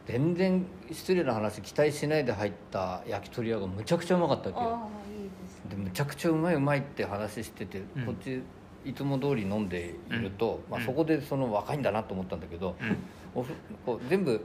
[0.07, 4.69] 全然失礼な話期待しないで入った焼き鳥屋がむちゃくちゃうまかったわけよ。
[4.69, 5.69] ああいいですね。
[5.69, 8.05] でむちゃくちゃうまいうまいって話してて、うん。
[8.07, 8.41] こっち
[8.85, 10.85] いつも通り飲んでいると、まあ、うん。
[10.85, 12.97] そこでその若いんだなと思ったんだけど、うん。
[13.35, 13.53] おふ
[13.85, 14.41] こう全部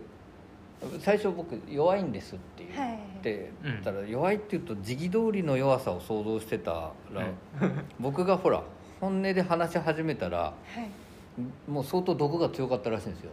[1.01, 2.95] 最初僕弱いんですって言はい。
[2.95, 3.51] って
[3.85, 7.27] たら、弱いって言うと時期通りの弱さを想像してたら、
[8.01, 8.62] 僕がほら
[9.01, 10.88] 本音で話し始めたらはい
[11.66, 13.31] もう相当毒が強かったらしいんですよ。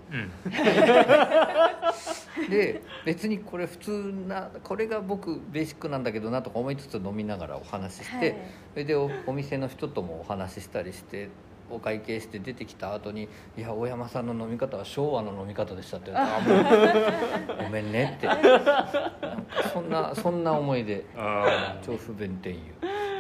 [2.40, 2.50] うん。
[2.50, 8.36] で別にこれ普通なこれが僕ベーシックなんだけどなとか思いつつ飲みながらお話しして、はい。
[8.74, 11.30] それでおお店の人ともお話ししたりして
[11.70, 16.34] お会計して出てきた後に「いや大山さんの飲み方は昭和の飲み方でした」って言われて
[17.52, 17.56] あ。
[17.56, 18.30] もうごめんね」って。
[19.74, 22.60] そんなそんな思いであ調布弁天湯。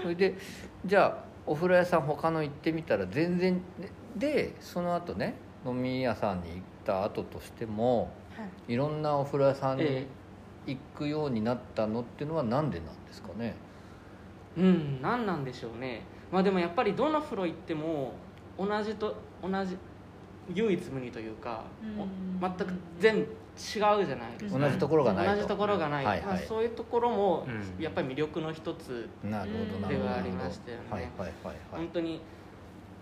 [0.01, 0.35] それで
[0.85, 3.61] じゃあお風呂屋さん他の行ってみたら全然
[4.19, 8.73] でその後ね飲み屋さんに行った後としてもはい。
[8.73, 10.07] いろんなお風呂屋さんにえ
[10.67, 13.55] 行くようになったのっていうのはなんでなんですかね？
[14.57, 16.01] えうん何なんでしょうね。
[16.31, 18.13] まあでもやっぱりどの風呂行っても
[18.57, 19.77] 同じと同じ
[20.53, 22.39] 唯一無二というか、うん。
[22.39, 23.27] 全く全部違う
[23.57, 24.05] じゃない
[24.37, 24.59] ですか。
[24.59, 25.35] 同じところがないと。
[25.35, 27.83] 同じところがない、はいはいまあ、そういうところもうん。
[27.83, 30.83] やっぱり魅力の一つではありましたよね。
[30.89, 31.55] はいはいはいはい。
[31.71, 32.21] 本当に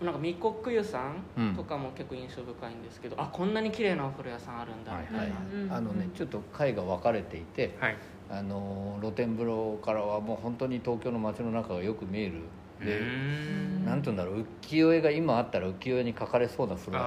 [0.02, 1.52] なんか密国湯さうん。
[1.52, 4.92] んとかも結構印象深いんですけど、あこんなに綺麗なお風呂屋さんあるんだ。
[4.92, 7.96] はいみたいな、はいうんあのねちょっと階が分かれていてはい。
[8.30, 12.34] あの露天風呂からはもう本当に東京の街の中がよく見える。
[12.84, 13.84] でうん。
[13.84, 17.04] なんて言うんだろう浮世絵が今あったら浮世絵に描かれそうな風呂屋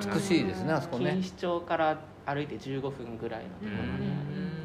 [0.00, 1.12] さん美しいですねあそこね。
[1.16, 4.02] 錦糸町から歩いて15分ぐらいのところにある。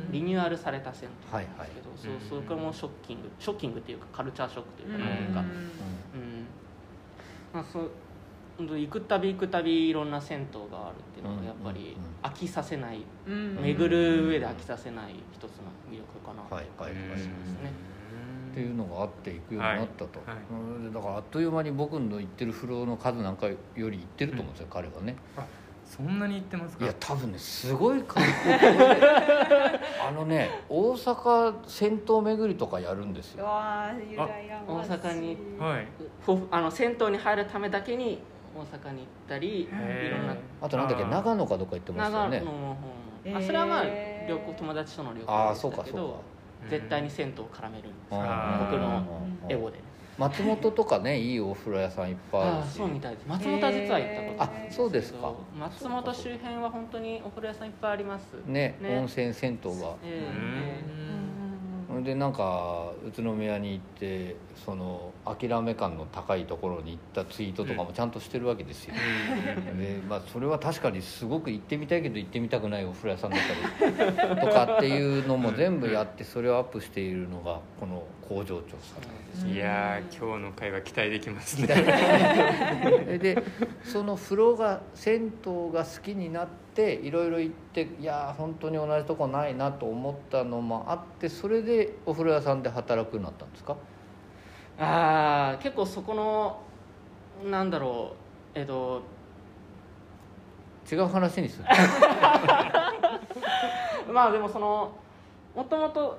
[0.08, 0.12] うん。
[0.14, 3.30] リニューアルされた銭湯はいはいなんですけど、うんそうそこもショッキング。
[3.40, 5.34] ショッキングっていうかカルチャーショックというかうん。
[5.36, 5.70] なんか、うん
[7.54, 7.90] まあ、そう
[8.60, 13.56] 行くたび行くたびいろんな銭湯があるっていうのがやっぱりうん飽きさせないうん。
[13.62, 17.16] 巡る上で飽きさせない一つの魅力かなとはいはいはい思い。
[17.16, 17.20] ます
[17.64, 17.72] ね。
[18.52, 20.38] っていうのがあって行くようになったと、はいはい。
[20.52, 20.54] う
[20.90, 25.16] んだからあっという間に僕の行ってる風呂の数なんかより行ってると思うんですよ、彼はね
[25.86, 26.86] そんなに言ってますか？
[26.86, 29.08] いや多分ねすごい観光客で。
[30.08, 35.38] あのね大阪銭湯巡りとかやるんですうよわーゆらやましい大阪に。
[35.60, 35.88] はい。
[36.52, 38.20] あの銭湯に入るためだけに
[38.56, 40.18] 大阪に行ったりいへー。
[40.18, 40.36] ろんな。
[40.62, 41.08] あとなんだっけあ。
[41.08, 42.40] ー長野かどっか行ってましたよね。
[42.40, 43.84] 長野の方あそれはまあ
[44.28, 46.16] 旅行友達との旅ああ行でしそうかそうか。
[46.70, 48.66] 絶対に銭湯を絡めるんですあー。
[48.72, 49.04] 僕の
[49.44, 49.80] うんエゴで
[50.18, 52.78] 松本とかねいいお風呂屋さんいっぱいあるし。
[52.78, 53.28] そうみたいです。
[53.28, 55.34] 松本は実は行ったことないあそうですか。
[55.58, 58.24] 松本周辺は本当にお風呂屋さんいっぱいあります。
[58.46, 58.98] ねね。
[58.98, 59.96] 温泉銭湯が。
[60.04, 61.04] ええ
[61.94, 68.94] それでなんか宇都宮に行ってその諦め感の高いところに行ったツイートとかもちゃんとしてるわけですよ、
[69.78, 73.40] でまあ、それは確かにすごく行ってみたいけど行ってみたくないお風呂屋さんだっ
[73.80, 81.68] たりとかっていうのも全部やってそれをアップしているのがこの工場長さんいやー今日の会話期待できますね。
[83.08, 83.44] え で
[83.84, 93.76] その風呂が銭湯が好きになっていろいろ行っていやー本当に同じとこないなと思ったのもあってそれでお風呂屋さんで働くようになったんですか？
[94.80, 96.62] ああ結構そこの
[97.50, 98.16] なんだろ
[98.56, 99.04] うえっと
[100.92, 101.66] 違う話にする。
[104.14, 104.92] まあでもその
[105.56, 106.18] もともと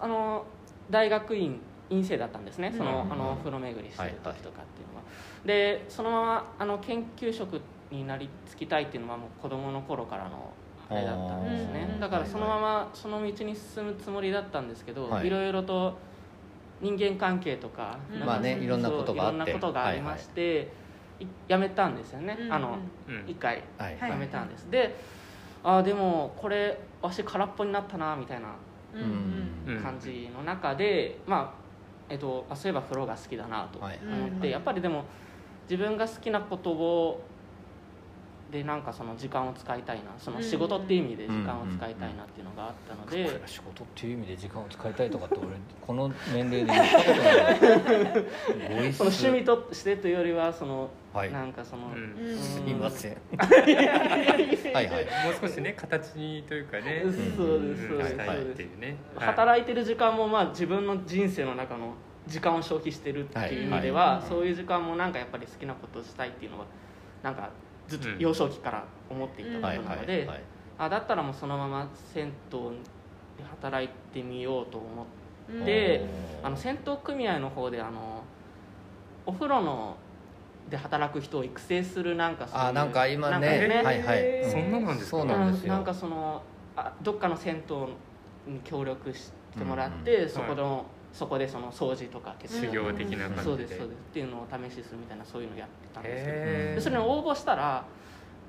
[0.00, 0.44] あの
[0.90, 2.72] 大学院院生だったんですね。
[2.76, 5.02] その,、うんあのお風呂巡りしてる時とかっていうのは、
[5.44, 10.52] でそのままあの研究職になりつきたいっていうのはもう子供の頃からの
[10.88, 11.88] あれだったんですね。
[11.94, 15.26] うんだからそのままその道に進むつもりだったんですけど、はい。
[15.26, 15.98] い、ろいろと
[16.80, 19.38] 人間関係とか、うまあねいろんなことがあって。
[19.38, 20.72] そういろんなことがありまして、
[21.20, 23.24] い辞めたんですよね、うんあのうん。
[23.26, 23.62] 一回。
[23.78, 23.96] はい。
[23.98, 24.96] はい辞めたんです、で
[25.64, 28.48] ああでもこれわし空っぽになったなみたいな
[28.94, 29.00] うん。
[29.00, 29.76] うん。
[29.76, 31.66] うん感じの中で、まあ
[32.08, 34.00] えっと、あそういえば風呂が好きだなと思はいっ
[34.40, 35.04] て、うんやっぱりでも
[35.68, 37.26] 自分が好きなことを
[38.50, 45.48] でなんかその時間を使いたいなその仕事っていう意味で時間を使いたいなっていうのがあったので、僕ら仕事っていう意味で時間を使いたいとかって俺
[45.82, 47.12] この年齢で言ったこと
[48.72, 48.92] ない。
[48.94, 51.32] その趣味としてというよりはその、はい。
[51.32, 52.16] なんかその、うん。
[52.18, 52.38] うん。
[52.38, 53.16] すいません。
[54.72, 55.04] はいはい。
[55.24, 57.02] もう少しね形にというかね。
[57.02, 57.86] そうですそうです。
[57.94, 58.06] うん。
[58.06, 58.96] したいっそうですていうね。
[59.16, 61.94] 働いてる時間もまあ自分の人生の中の
[62.28, 64.28] 時間を消費してるっていう意味では、はい。
[64.28, 66.66] そういう時間もなんかやっぱり好きなことをしたいっていうのは
[67.22, 67.50] なんか
[67.88, 70.28] ずっとうん幼少期から思っていたことなので、
[70.78, 72.58] あだったらもうそのまま銭湯
[73.38, 75.64] で働いてみようと思ってうん。
[75.64, 76.04] で
[76.42, 78.24] あの銭湯組合の方であの
[79.24, 79.96] お風呂の
[80.68, 83.68] で働く人を育成するなんかそういうあなんか今なんかね。
[83.68, 84.50] ねはいはい。
[84.50, 85.18] そんななんですか？
[85.18, 85.72] そうなんですよ。
[85.74, 86.42] なんかその
[86.76, 87.62] あどっかの銭
[88.46, 90.28] 湯に協力してもらって、うん。
[90.28, 90.84] そこの、
[91.16, 93.42] そこでその掃除とか結修行的な感じで。
[93.42, 93.96] そうですそうです。
[93.96, 96.80] っていうのを試しするみたいなそういうのをやってたんですけど。
[96.82, 97.84] それに応募したら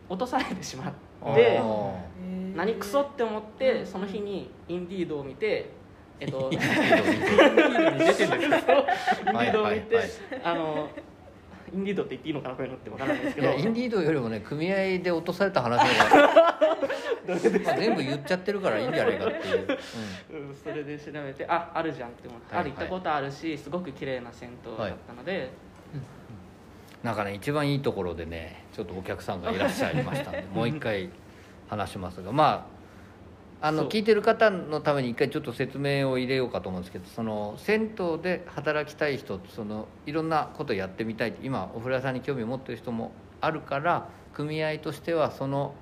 [0.09, 2.55] 落とされてしまっあてー。
[2.57, 5.69] 何クソって思ってその日にインディードを見て
[6.19, 6.65] えっとインデ
[7.93, 8.25] に出て。
[8.27, 10.41] るんですかィードを見て、はいはいはい。
[10.43, 10.89] あの
[11.73, 13.53] インディードって言っていいのかなこういうのって分からないですけど。
[13.53, 16.17] インディードよりもね組合で落とされた話が
[17.27, 19.67] まあ全部言っちゃってるからいいんじゃないかっていう、
[20.49, 20.55] うん。
[20.55, 25.51] それで調べてああるじゃんって思って、はいある行ったことあるしすごく綺麗な銭湯だったので、
[25.93, 26.01] うん。
[27.03, 31.09] なんかね一番いいところでねちょっとお客さんがいらっしゃいましたんで もう一回
[31.69, 32.31] 話しますが。
[32.31, 32.76] まあ
[33.59, 41.33] あの聞いてる方のために一回ちょっと説明を入れようかと思うんですけどその銭湯で働きたい人そのいろんなことやってみたい。
[41.41, 45.73] 今お風呂屋さんに興味を持ってる人もあるから組合としてはその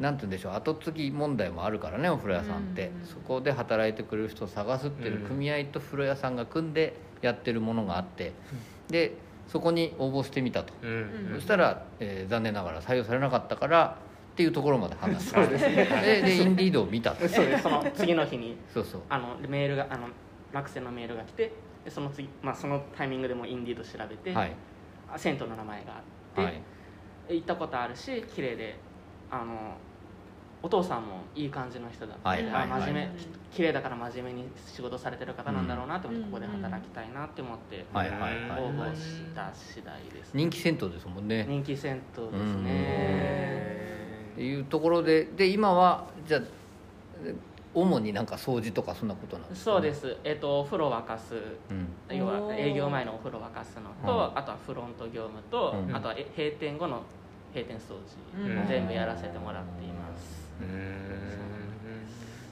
[0.00, 5.28] なんて言うんでしょう後継ぎ問題もあるからねお風呂屋さんって、うんそこで働いてくれる人を探すっていううん。
[5.28, 8.32] 組合と風呂屋さんが組んでやってるものがあって、
[8.88, 9.14] で
[9.46, 10.92] そこに応募してみたと、うんう
[11.32, 11.34] ん。
[11.36, 13.98] そしたら、えー残念ながら採用されなかったから
[14.32, 17.28] っていうところまで話しましたででインディードを見たと。
[17.28, 17.62] そうです。
[17.62, 19.02] その次の日にそうそう。
[19.10, 20.08] あのメールがあの
[20.52, 21.52] 落選のメールが来て
[21.84, 24.52] でその次、まあ、そのタイミングでもインディード調べて、はい。
[25.12, 26.02] あ銭湯の名前があっ
[26.34, 26.62] て、はい。
[27.36, 28.78] 行ったことあるし綺麗で
[29.30, 29.76] あの
[30.62, 32.62] お父さんもいい感じの人だはいはいはい。
[32.62, 36.32] あ真面目き綺麗だから真面目に仕事されてる方なんだろうなって思って、うん。
[36.32, 41.44] ここで働きたいなって思って、応募した次第です、人気銭湯ですもんね。
[41.46, 42.64] 人気銭湯ですうん。
[42.64, 43.82] ね
[44.32, 46.40] っていうところでで今はじゃあ
[47.24, 47.34] え
[47.74, 50.16] 主になんか掃除とかそんなことなんですか、そうです。
[50.24, 51.34] えっ、とお風呂沸かす。
[51.70, 51.74] う
[52.14, 52.16] ん。
[52.16, 54.38] 要は営業前のお風呂沸かすのと、うん。
[54.38, 55.96] あとはフロント業務と、うん。
[55.96, 57.02] あとはえ閉店後の
[57.54, 57.94] 閉店掃
[58.36, 58.68] 除、うん。
[58.68, 60.50] 全部やらせてもらっています、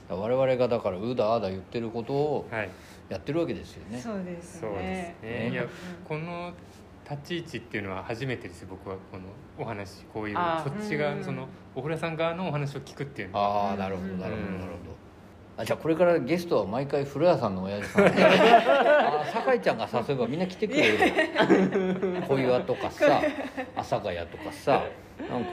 [0.09, 0.19] うん。
[0.19, 2.69] 我々がだからうだあだ言ってることをはい。
[3.09, 3.99] やってるわけですよね。
[3.99, 4.77] そうですそうで
[5.19, 5.49] すね。
[5.49, 5.49] ね。
[5.51, 5.69] いやうん。
[6.07, 6.51] この
[7.09, 9.23] 立ち位置っていうのは初めてです僕はこの
[9.57, 11.23] お話こういうそっち側うん。
[11.23, 13.69] そのお風呂屋さん側のお話を聞くっていうのは。
[13.69, 14.59] ああなるほどなるほどなるうん。
[14.59, 14.71] ほど
[15.57, 18.11] あじゃあこれからゲストは毎回風呂屋さんの親父さんで。
[18.23, 23.21] あ酒井ちゃんが誘えばみんな来てくれる小岩とかさ
[23.75, 24.83] 阿佐ヶ谷とかさ
[25.29, 25.51] なんか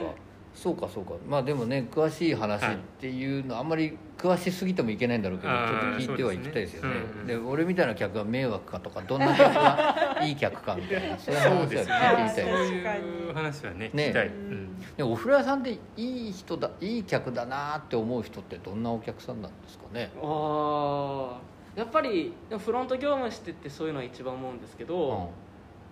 [0.59, 1.13] そうかそうか。
[1.27, 5.67] まあでもね詳しい話っていうの、あんまり詳しすぎてもいけないんだろうけどちょっ
[6.05, 6.95] と聞いてはいきたいですよね。
[6.95, 7.47] そうでですね。
[7.49, 12.35] 俺みたいな客が迷惑かとかどんな客がいい客かみたいな そういう話は聞いてみたいです。
[12.35, 14.03] そういう話はねね。
[14.03, 14.37] 聞きたい、ううん。
[14.65, 20.11] んでお風呂屋さんでいい人だいい客だなって思う人ってどんなお客さんなんですかね？
[20.21, 25.29] ああやっぱりでもフロント業務してってそういうのは一番思うんですけど、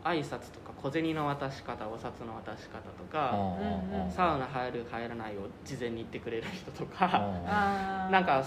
[0.07, 3.35] 挨拶とか小銭の渡し方お札の渡し方とか、
[4.09, 7.07] サウナ入る入らないを事前に言ってくれる人とか、
[8.11, 8.45] なんか、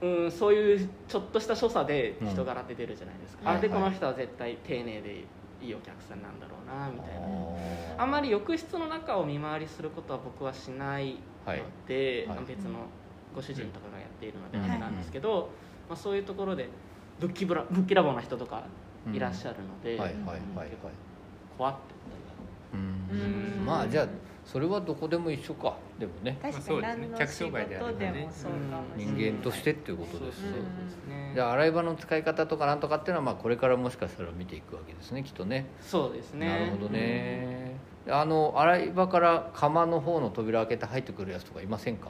[0.00, 5.24] うん、そういうちょっとした所作で人柄って出るじゃないですか、うんあでこの人は絶対丁寧で
[5.62, 7.26] いいお客さんなんだろうなみたいな。
[7.98, 11.54] ああんまり浴室の中を見回りすることは僕はしないの
[11.86, 12.36] で、はい。
[12.36, 12.46] はい。
[12.46, 12.86] 別の
[13.34, 14.64] ご主人とかがやっているのでうん。
[14.64, 15.50] あれなんですけど、
[15.88, 16.68] まあ、そういうところで
[17.20, 18.64] ぶっきぶらぶっきらぼうな人とか
[19.12, 20.68] いらっしゃるので、はいはいはいはい。
[21.56, 21.78] 怖って。
[22.74, 22.80] うん。
[23.60, 24.08] うんまあじゃあ
[24.44, 25.76] それはどこでも一緒か。
[25.98, 26.36] でもね。
[26.42, 27.18] 確かにまあそうですね。
[27.18, 28.28] 客商売であれば事ね
[28.96, 30.42] 人間としてっていうことですね。
[30.42, 35.66] そうそうですねじゃあ洗い場の使い方とかなんとかっていうのはまあこれからもしかしたら見ていくわけですねきっとね。
[35.80, 36.48] そうですね。
[36.48, 37.76] なるほどね。
[38.08, 42.08] あの洗い場から釜の方の扉開けて入ってくるやつとかいませんか？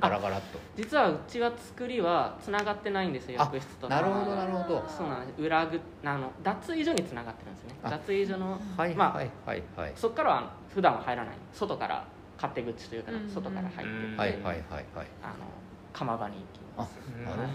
[0.00, 0.58] ガラガラっと。
[0.76, 4.84] 実はうちは作りはつながってないんですよあ浴室となるほどなるほど。
[4.88, 5.42] そうなんです。
[5.42, 7.74] 裏ぐあの脱衣所につながってるんですね。
[7.82, 7.90] あ。
[7.90, 9.92] 脱衣所のはいまあはいはいはい。
[9.96, 11.34] そこからは普段は入らない。
[11.52, 12.04] 外から
[12.36, 14.64] 勝手口というかうん外から入ってうんって、はいはいはいはい。
[15.22, 15.34] あの
[15.92, 16.44] 釜場に行き
[16.76, 16.96] あます。
[17.24, 17.52] なるほどね。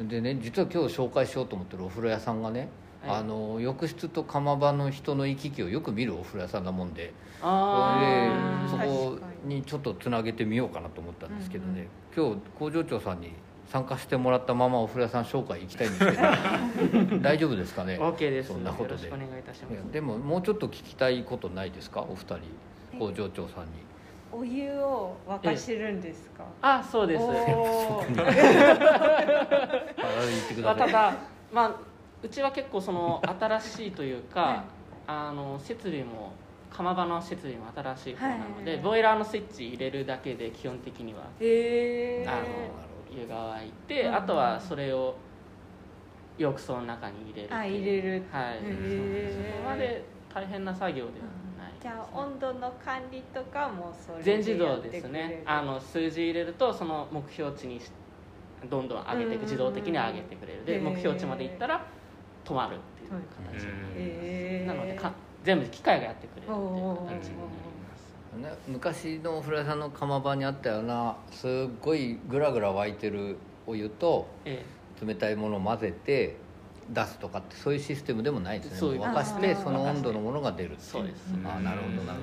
[0.00, 2.68] うんでね実は今日紹介しようと思ってるお風呂屋さんがね、はい
[3.06, 7.12] あの浴室と釜場の人の行き来をよく見るお風呂屋さんなもんで。
[7.40, 7.50] それ
[8.06, 8.30] で
[8.70, 9.62] そこに。
[9.62, 13.32] ちょっとつなげてみようかなと思ったんですけどね、今日工場長さんに
[13.68, 17.18] 参加してもらったままお風呂屋さん紹介行きたいんですけど。
[17.22, 18.48] 大丈夫ですかね？OK です。
[18.52, 19.06] そんなことで。
[19.08, 19.92] お願いいたします。
[19.92, 22.00] でももうちょっと聞きたいことないですか？
[22.02, 22.40] お二人
[22.98, 23.70] 工場長さんに。
[24.32, 26.44] お湯を沸かしてるんですか？
[26.60, 27.22] あそうです。
[27.22, 28.18] おー。
[28.28, 28.32] あ
[30.26, 30.86] 言ってくまあ、ださい。
[30.86, 31.14] ただ、
[31.52, 31.72] まあ、
[32.22, 34.60] うちは結構その 新しいというか、はい。
[35.10, 36.32] あの設備も
[36.70, 41.28] 釜場の設備も新しい方なので、ボイラーのスイッチ入れるだけで基本的にはあの
[43.10, 44.14] 湯が沸いて、うん。
[44.14, 45.16] あとはそれを
[46.36, 48.22] 浴槽の中に入れるあ入れる。
[48.30, 48.58] はい。
[48.58, 51.26] そこまで大変な作業では
[51.56, 51.72] ない。
[51.80, 55.42] じゃあ温度の管理とかもそれ全自動ですね。
[55.46, 57.90] あの数字入れるとその目標値にし
[58.68, 59.46] どんどん上げていくうん。
[59.46, 60.66] 自動的に上げてくれる。
[60.66, 61.96] で目標値までいったら
[62.48, 63.10] 止まるっていう
[63.52, 65.12] 形にへえなのでか
[65.44, 68.36] 全部機械がやってくれるっていう形になります。
[68.36, 71.50] ね昔のお風呂屋さんの釜場にあったようなすっ
[71.82, 74.64] ごいグラグラ沸いてるお湯とえ
[75.04, 76.36] 冷たいものを混ぜて
[76.90, 78.82] 出すとかってそういうシステムでもないんです。
[78.82, 82.18] ね沸かしてその温度のものが出るっていそうですあーなるほどなるほどなるほ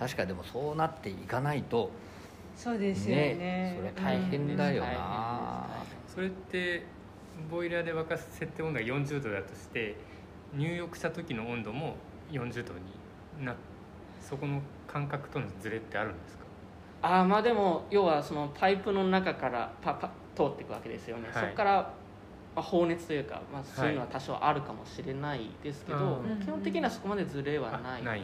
[0.00, 0.06] ど。
[0.06, 1.90] 確かにでもそうなっていかないと
[2.56, 3.76] そうですよね。
[3.78, 5.66] それ大変だよな、
[6.06, 6.84] それって
[7.50, 9.96] ボイラーで沸かす設定温度が40度だとして
[10.54, 11.96] 入浴した時の温度も
[12.30, 13.54] 40度にな
[14.20, 16.44] そこの感覚とのズレってあるんですか？
[17.02, 21.44] ああまあでも要はそのパイプの中からパパ通っていくわけですよね、はい。
[21.44, 21.72] そこから、
[22.54, 26.40] まあ、放熱というか、まあ、そういうのは多少あるかもしれないですけど、うん。
[26.40, 28.00] 基本的にはそこまでズレはない。
[28.02, 28.22] あない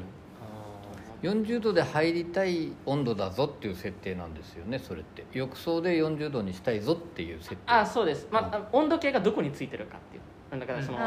[1.22, 5.26] 40度で入りたい温度だぞっていう設定なんですよねそれって。
[5.32, 7.58] 浴槽で40度にしたいぞっていう設定。
[7.66, 10.60] あそうです、まあ、温度計がどこについてるかっていう。
[10.60, 10.98] だからその、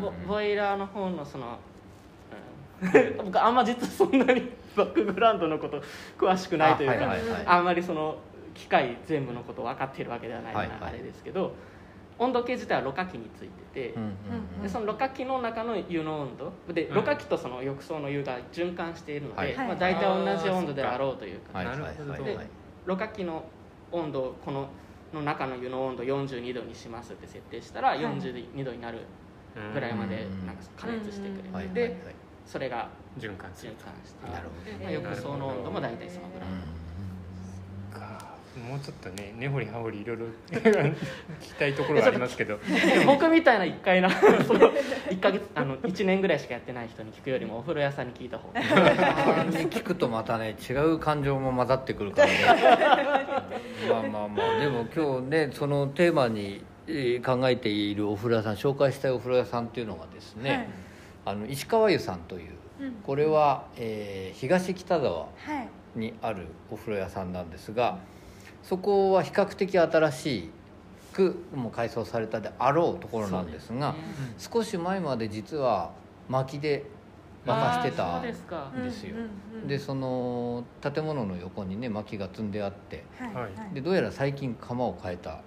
[0.00, 1.58] ボボイラーの方のその、
[2.82, 3.16] うん。
[3.24, 5.82] 僕あんま実はそんなに バックグラウンドのこと
[6.18, 7.60] 詳しくないというかあ,、あはいはいはい。
[7.62, 8.18] んまりその
[8.54, 10.90] 機械全部のこと分かっているわけではないのではいはい。
[10.90, 11.54] あれですけど、
[12.18, 14.08] 温度計自体はろ過器についてて、うんうん
[14.56, 14.62] うん。
[14.62, 16.52] でそのろ過器の中の湯の温度。
[16.72, 16.94] でうん。
[16.94, 19.56] ろ過器とその浴槽の湯が循環しているので、はい。
[19.56, 22.12] まあ、大体同じ温度であろうというか、はいはいなるほど。
[22.12, 22.50] はいで
[22.84, 23.44] ろ過器の
[23.90, 24.68] 温度をこの
[25.12, 28.00] の中の湯の温度42度にしますって設定したらい。
[28.00, 29.00] 42度になる
[29.74, 30.46] ぐらいまでうん。
[30.46, 31.74] なんか加熱してくれて、はいはいはい。
[31.74, 33.68] でそれが循環して
[34.30, 36.54] なるほどまあ、浴槽の温度も大体そのぐらい、か
[38.56, 40.94] もうちょっとね根掘り葉掘りいろいろ 聞
[41.40, 42.56] きたいところはありますけど。
[42.56, 44.08] で 僕みたいな1回な
[44.46, 44.70] その
[45.10, 48.60] 1ヶ月あの1年ぐらいしかやってない人に聞くよりもお風呂屋さんに聞いた方が。
[48.62, 52.34] 聞くとまたね違う感情も混ざってくるからね。
[53.90, 60.68] まあまあまあでも今日ねそのテーマにえー考えているお風呂屋さん紹介したいお風呂屋さんっていうのがですね、はい。
[61.26, 62.92] あの石川湯さんといううん。
[63.04, 65.26] これは、えー東北沢は
[65.96, 65.98] い。
[65.98, 67.98] にあるお風呂屋さんなんですが
[68.68, 70.50] そこは比較的新し
[71.12, 73.94] くもう改装されたであろうところなんですが
[74.38, 75.92] 少し前まで実は
[76.28, 76.84] 薪で
[77.46, 78.22] 沸かしてたん
[78.82, 79.16] ですよ。
[79.16, 79.36] うんうん
[79.66, 83.34] でその建物の横にね薪が積んであってはい。
[83.34, 83.74] はい。
[83.74, 85.40] でどうやら最近窯を変えた。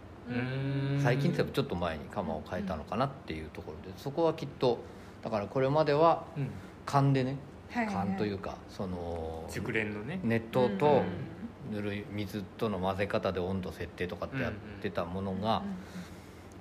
[1.01, 4.79] 最近ってちょっと前に窯を変えたのかなっていうところでそこはきっと
[5.23, 6.49] だからこれまではうん。
[6.85, 7.37] 缶でね
[7.69, 10.19] はいはい缶というかその熟練のね。
[10.23, 11.38] 熱湯とうん
[11.71, 15.63] ぬるい水との混ぜ方で温度設定とかってやってたものが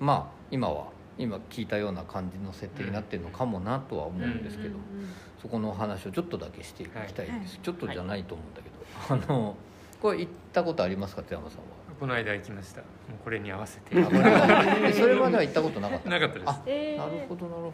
[0.01, 0.89] うまあ今は
[1.19, 4.81] 今聞いたような感じの設定になってるのかもなとは思うんですけどんうん
[5.41, 7.39] そこのお話をちょっとだけしていきたいです、はい。
[7.63, 9.57] ちょっとじゃないと思うんだけど、あの
[10.01, 11.61] これ行ったことありますか津山さん
[11.99, 12.81] この間行きました。
[12.81, 12.87] も
[13.21, 14.01] うこれに合わせて。
[14.01, 16.49] はあこれえそれまでは行ったことなかった なかったです。
[16.49, 17.73] あえーなるほどなるほど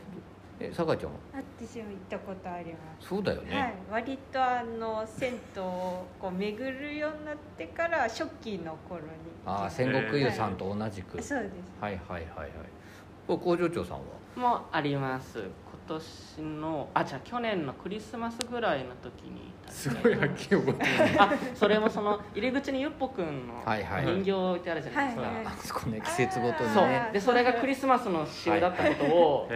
[0.60, 1.18] え酒井ちゃんは？
[1.32, 3.08] 私も行ったことあります。
[3.08, 9.06] そうだよね、はい、割とあの銭湯をこう巡るようになってから初期の頃に
[9.44, 11.52] ああ戦国湯さんと同じく、そうです。
[11.80, 12.50] はいはいはいはい
[13.26, 14.02] 工場長さんは？
[14.36, 15.38] もあります。
[15.38, 24.06] 今年のあじゃあ去年のクリスマスぐらいの時にすごいはっきり覚えてるあそれもその入り口にゆっぽくんのはいはい。
[24.06, 25.46] 人形置いてあるじゃないですか、はいはい。
[25.46, 26.86] あそこね季節ごとにそう。
[26.86, 29.48] ねでそれがクリスマスの仕様だったことを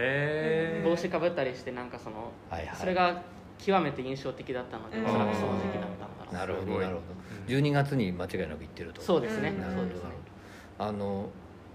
[0.83, 2.75] 帽子かぶったりしてなんかそのはいはい。
[2.77, 3.23] それが
[3.57, 5.05] 極めて印象的だったのでうん。
[5.05, 7.47] おそらくその時期だったんだろうなるほどなるほうん。
[7.47, 9.01] ど12月に間違いなく行ってると。
[9.01, 10.09] そうですね、うんなるほどなるそうですね。
[10.77, 10.89] ほど。
[10.89, 11.29] あの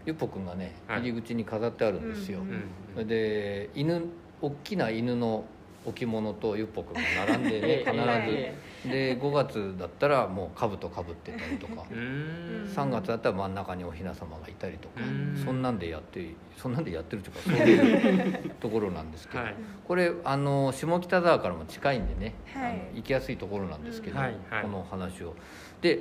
[0.07, 1.01] ゆっぽくんがねはい。
[1.01, 4.03] 入り口に飾ってあるんですよ、うんうんそれで犬
[4.41, 5.45] 大きな犬の
[5.87, 8.91] 置物とゆっぽくんが並んでね え必ず。
[8.91, 11.85] で5月だったらもう兜かぶってたりとか。
[11.91, 12.67] うーん。
[12.67, 15.01] 3月だったら真ん中におひな様がいたりとか。
[15.01, 15.37] うん。
[15.37, 19.55] そんなんでやってそんなんでやってるというか そういうところなんですけど、はい。
[19.87, 22.71] これあの下北沢からも近いんでね、はい。
[22.71, 25.35] あの行きやすいところなんですけど、この話を。
[25.81, 26.01] で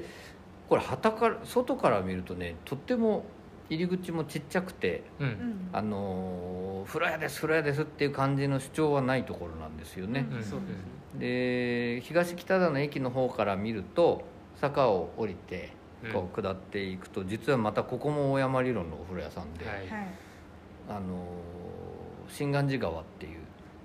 [0.70, 3.26] これ旗から外から見るとねとっても
[3.74, 5.30] 入り口もちっちゃくてううん。
[5.30, 10.44] んあの風呂屋です風呂屋ですっていう感じの主張はないところなんですよね、うん。
[10.44, 10.70] そうです
[11.16, 12.00] ね。
[12.00, 14.24] で東北沢の駅の方から見ると
[14.60, 15.72] 坂を降りて
[16.12, 19.76] こう下っていくと、実はまたここも大山理論のお風呂屋さんで、はい。
[19.76, 19.88] はい。
[20.90, 21.26] あの
[22.30, 23.40] 新願寺川っていう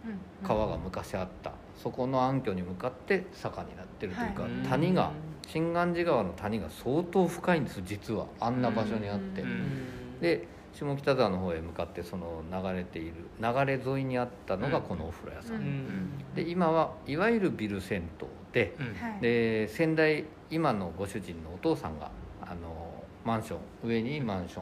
[0.06, 0.46] うん。
[0.46, 4.52] 川が昔あった、そこの暗渠に向かって坂になってるというか、はい。
[4.68, 5.12] 谷が
[5.48, 8.26] 新願寺川の谷が相当深いんです実は。
[8.38, 14.84] あんな場所にあって、うんで下北沢の方へ向かってその流れている流れ沿いにあったのがうん。
[14.84, 16.34] このお風呂屋さん、ううんん。
[16.34, 18.86] で今はいわゆるビル銭湯でうん。
[18.94, 19.20] はい。
[19.20, 22.10] で先代今のご主人のお父さんが
[22.42, 24.60] あのマンション上にマンショ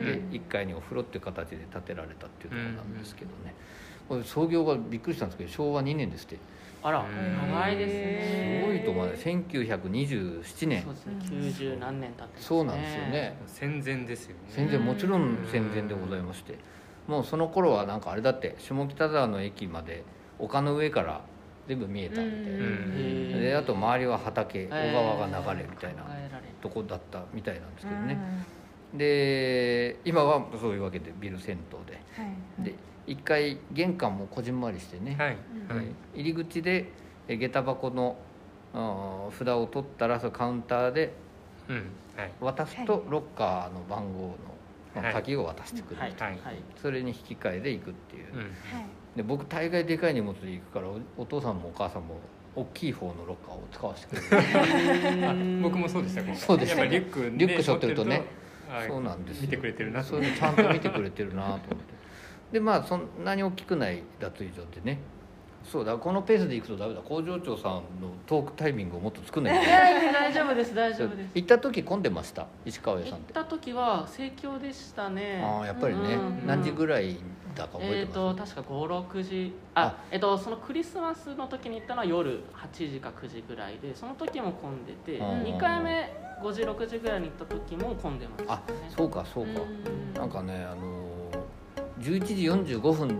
[0.00, 0.04] ン。
[0.04, 0.30] でうん。
[0.30, 3.54] 1階にお風呂っていう形で建てられたっていうところなんですけどね、
[4.08, 6.38] これ創業がびっくりしたんですけど昭和2年ですって
[6.82, 9.12] あらうん長いですすねごいと思うね。
[9.14, 10.82] 1927年。
[10.82, 11.14] そうですね。
[11.20, 12.42] 90何年経ってますね。
[12.42, 13.36] そうなんですよね。
[13.46, 14.42] 戦前ですよね。
[14.48, 16.58] 戦前もちろん戦前でございまして。
[17.06, 20.04] もうその頃はなんかあれだって下北沢の駅まで
[20.38, 21.22] 丘の上から
[21.66, 23.40] 全部見えたんで、うん。
[23.40, 28.18] であと周りは畑小えー川が流れみたいな考えられるとこだったみたいなんですけどね、
[28.92, 28.98] うん。
[28.98, 32.00] で今はそういうわけでビル銭湯で。
[32.22, 32.28] は
[32.60, 32.64] い。
[32.64, 32.74] で
[33.08, 35.28] 1階玄関もこじんまりしてね、はい
[35.74, 36.20] はい。
[36.20, 36.90] 入り口で
[37.26, 38.16] え下駄箱の
[39.36, 41.14] 札を取ったらそのカウンターで
[41.68, 41.76] うん
[42.16, 42.32] はい。
[42.40, 44.34] 渡すとロッカーの番号
[44.94, 46.30] の、鍵を渡してくれる、はいはい。
[46.42, 46.56] はい。
[46.82, 48.26] それに引き換えで行くっていう、
[49.16, 52.18] で僕大概でかい荷物で行くからおお父さんもお母さんも
[52.56, 54.40] 大きい方のロッカーを使わせてくれ
[55.20, 55.28] る。
[55.28, 56.36] あ 僕もそうでした今回。
[56.36, 58.22] そうでしたやっぱりリュックでリュック背負ってるとね。
[58.70, 59.42] あそうなんですよ。
[59.42, 61.97] 見てくれてるなとそういうのちゃんと見てくれてるなと思って
[62.52, 64.98] でまあそんなに大きくない脱衣所でね。
[65.64, 67.00] そうだこのペースで行くとダメだ。
[67.02, 67.82] 工場長さんの
[68.26, 69.62] トークタイミングをもっと作んない。
[69.62, 71.30] いとやいや大丈夫です大丈夫です。
[71.34, 72.46] 行った時混んでました？
[72.64, 73.34] 石川屋さんって。
[73.34, 75.42] 行った時は盛況でしたね。
[75.44, 77.18] ああやっぱりね、うん何時ぐらい
[77.54, 79.52] だか覚ええってとます、確か56時。
[79.74, 88.62] ああえっとそのクリスマスの時に行ったのは夜8時か9時ぐらいでその時も混んでてうん2回目5時6時ぐらいに行った時も混んでましたあね
[88.96, 90.14] そうかそうか、うん。
[90.14, 91.07] なんかねあのー
[92.00, 93.12] 11時45分っ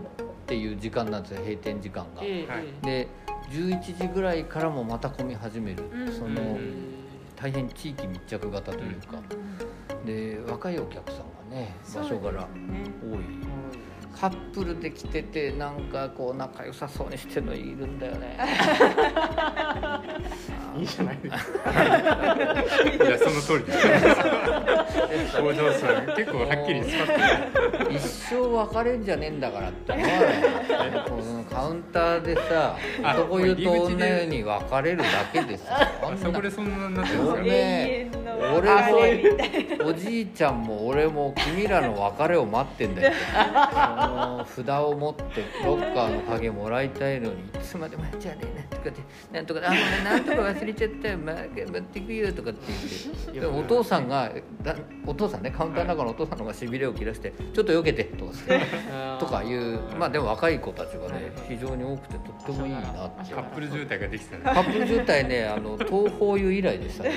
[0.47, 3.09] ていう時間なんですよ閉店時間が、で
[3.51, 6.13] 11時ぐらいからもまた混み始める、うん。
[6.13, 6.95] その、うん。
[7.37, 9.23] 大変地域密着型というか、
[10.05, 11.21] で若いお客さん
[11.51, 12.85] がね場所柄そうですね。
[13.01, 13.19] 多い
[14.15, 18.37] カップルで来ててなんかこう仲良さそうにしてるのいるんだよね。
[20.77, 21.71] いいじゃないですか。
[23.07, 23.65] いやその通り。
[23.65, 30.17] です工場さん結構はっきりスパッと一生別れんじゃねえんだからって思わない？
[31.09, 35.89] このカウンターでさあ男湯と女湯に別れるだけですよあ
[36.21, 38.08] そこでそんなになってるんですかね
[38.55, 43.13] 俺あもれみたいおじいちゃんも俺も君らの別れを待ってんだよ。
[44.57, 45.25] その札を持って
[45.65, 48.97] ロッカーの鍵もらいたいのにいつまでも「じゃあねなんとかで
[49.33, 49.61] なんとか
[50.05, 53.41] なんとか忘れちゃったよ、まあ、持っていくよ」とかって言って。
[53.41, 54.33] でもお父さんが
[54.63, 54.75] だ
[55.07, 58.33] お父さんねカウンターの中のお父さんの方がしびれを切らして「ちょっと避けて」とか
[59.19, 63.35] とかいうまあでも若い子たちがね非常に多くてとってもいいなって。
[63.35, 64.55] カップル渋滞ができてたね。
[64.55, 67.13] カップル渋滞ねあの東方湯以来でしたね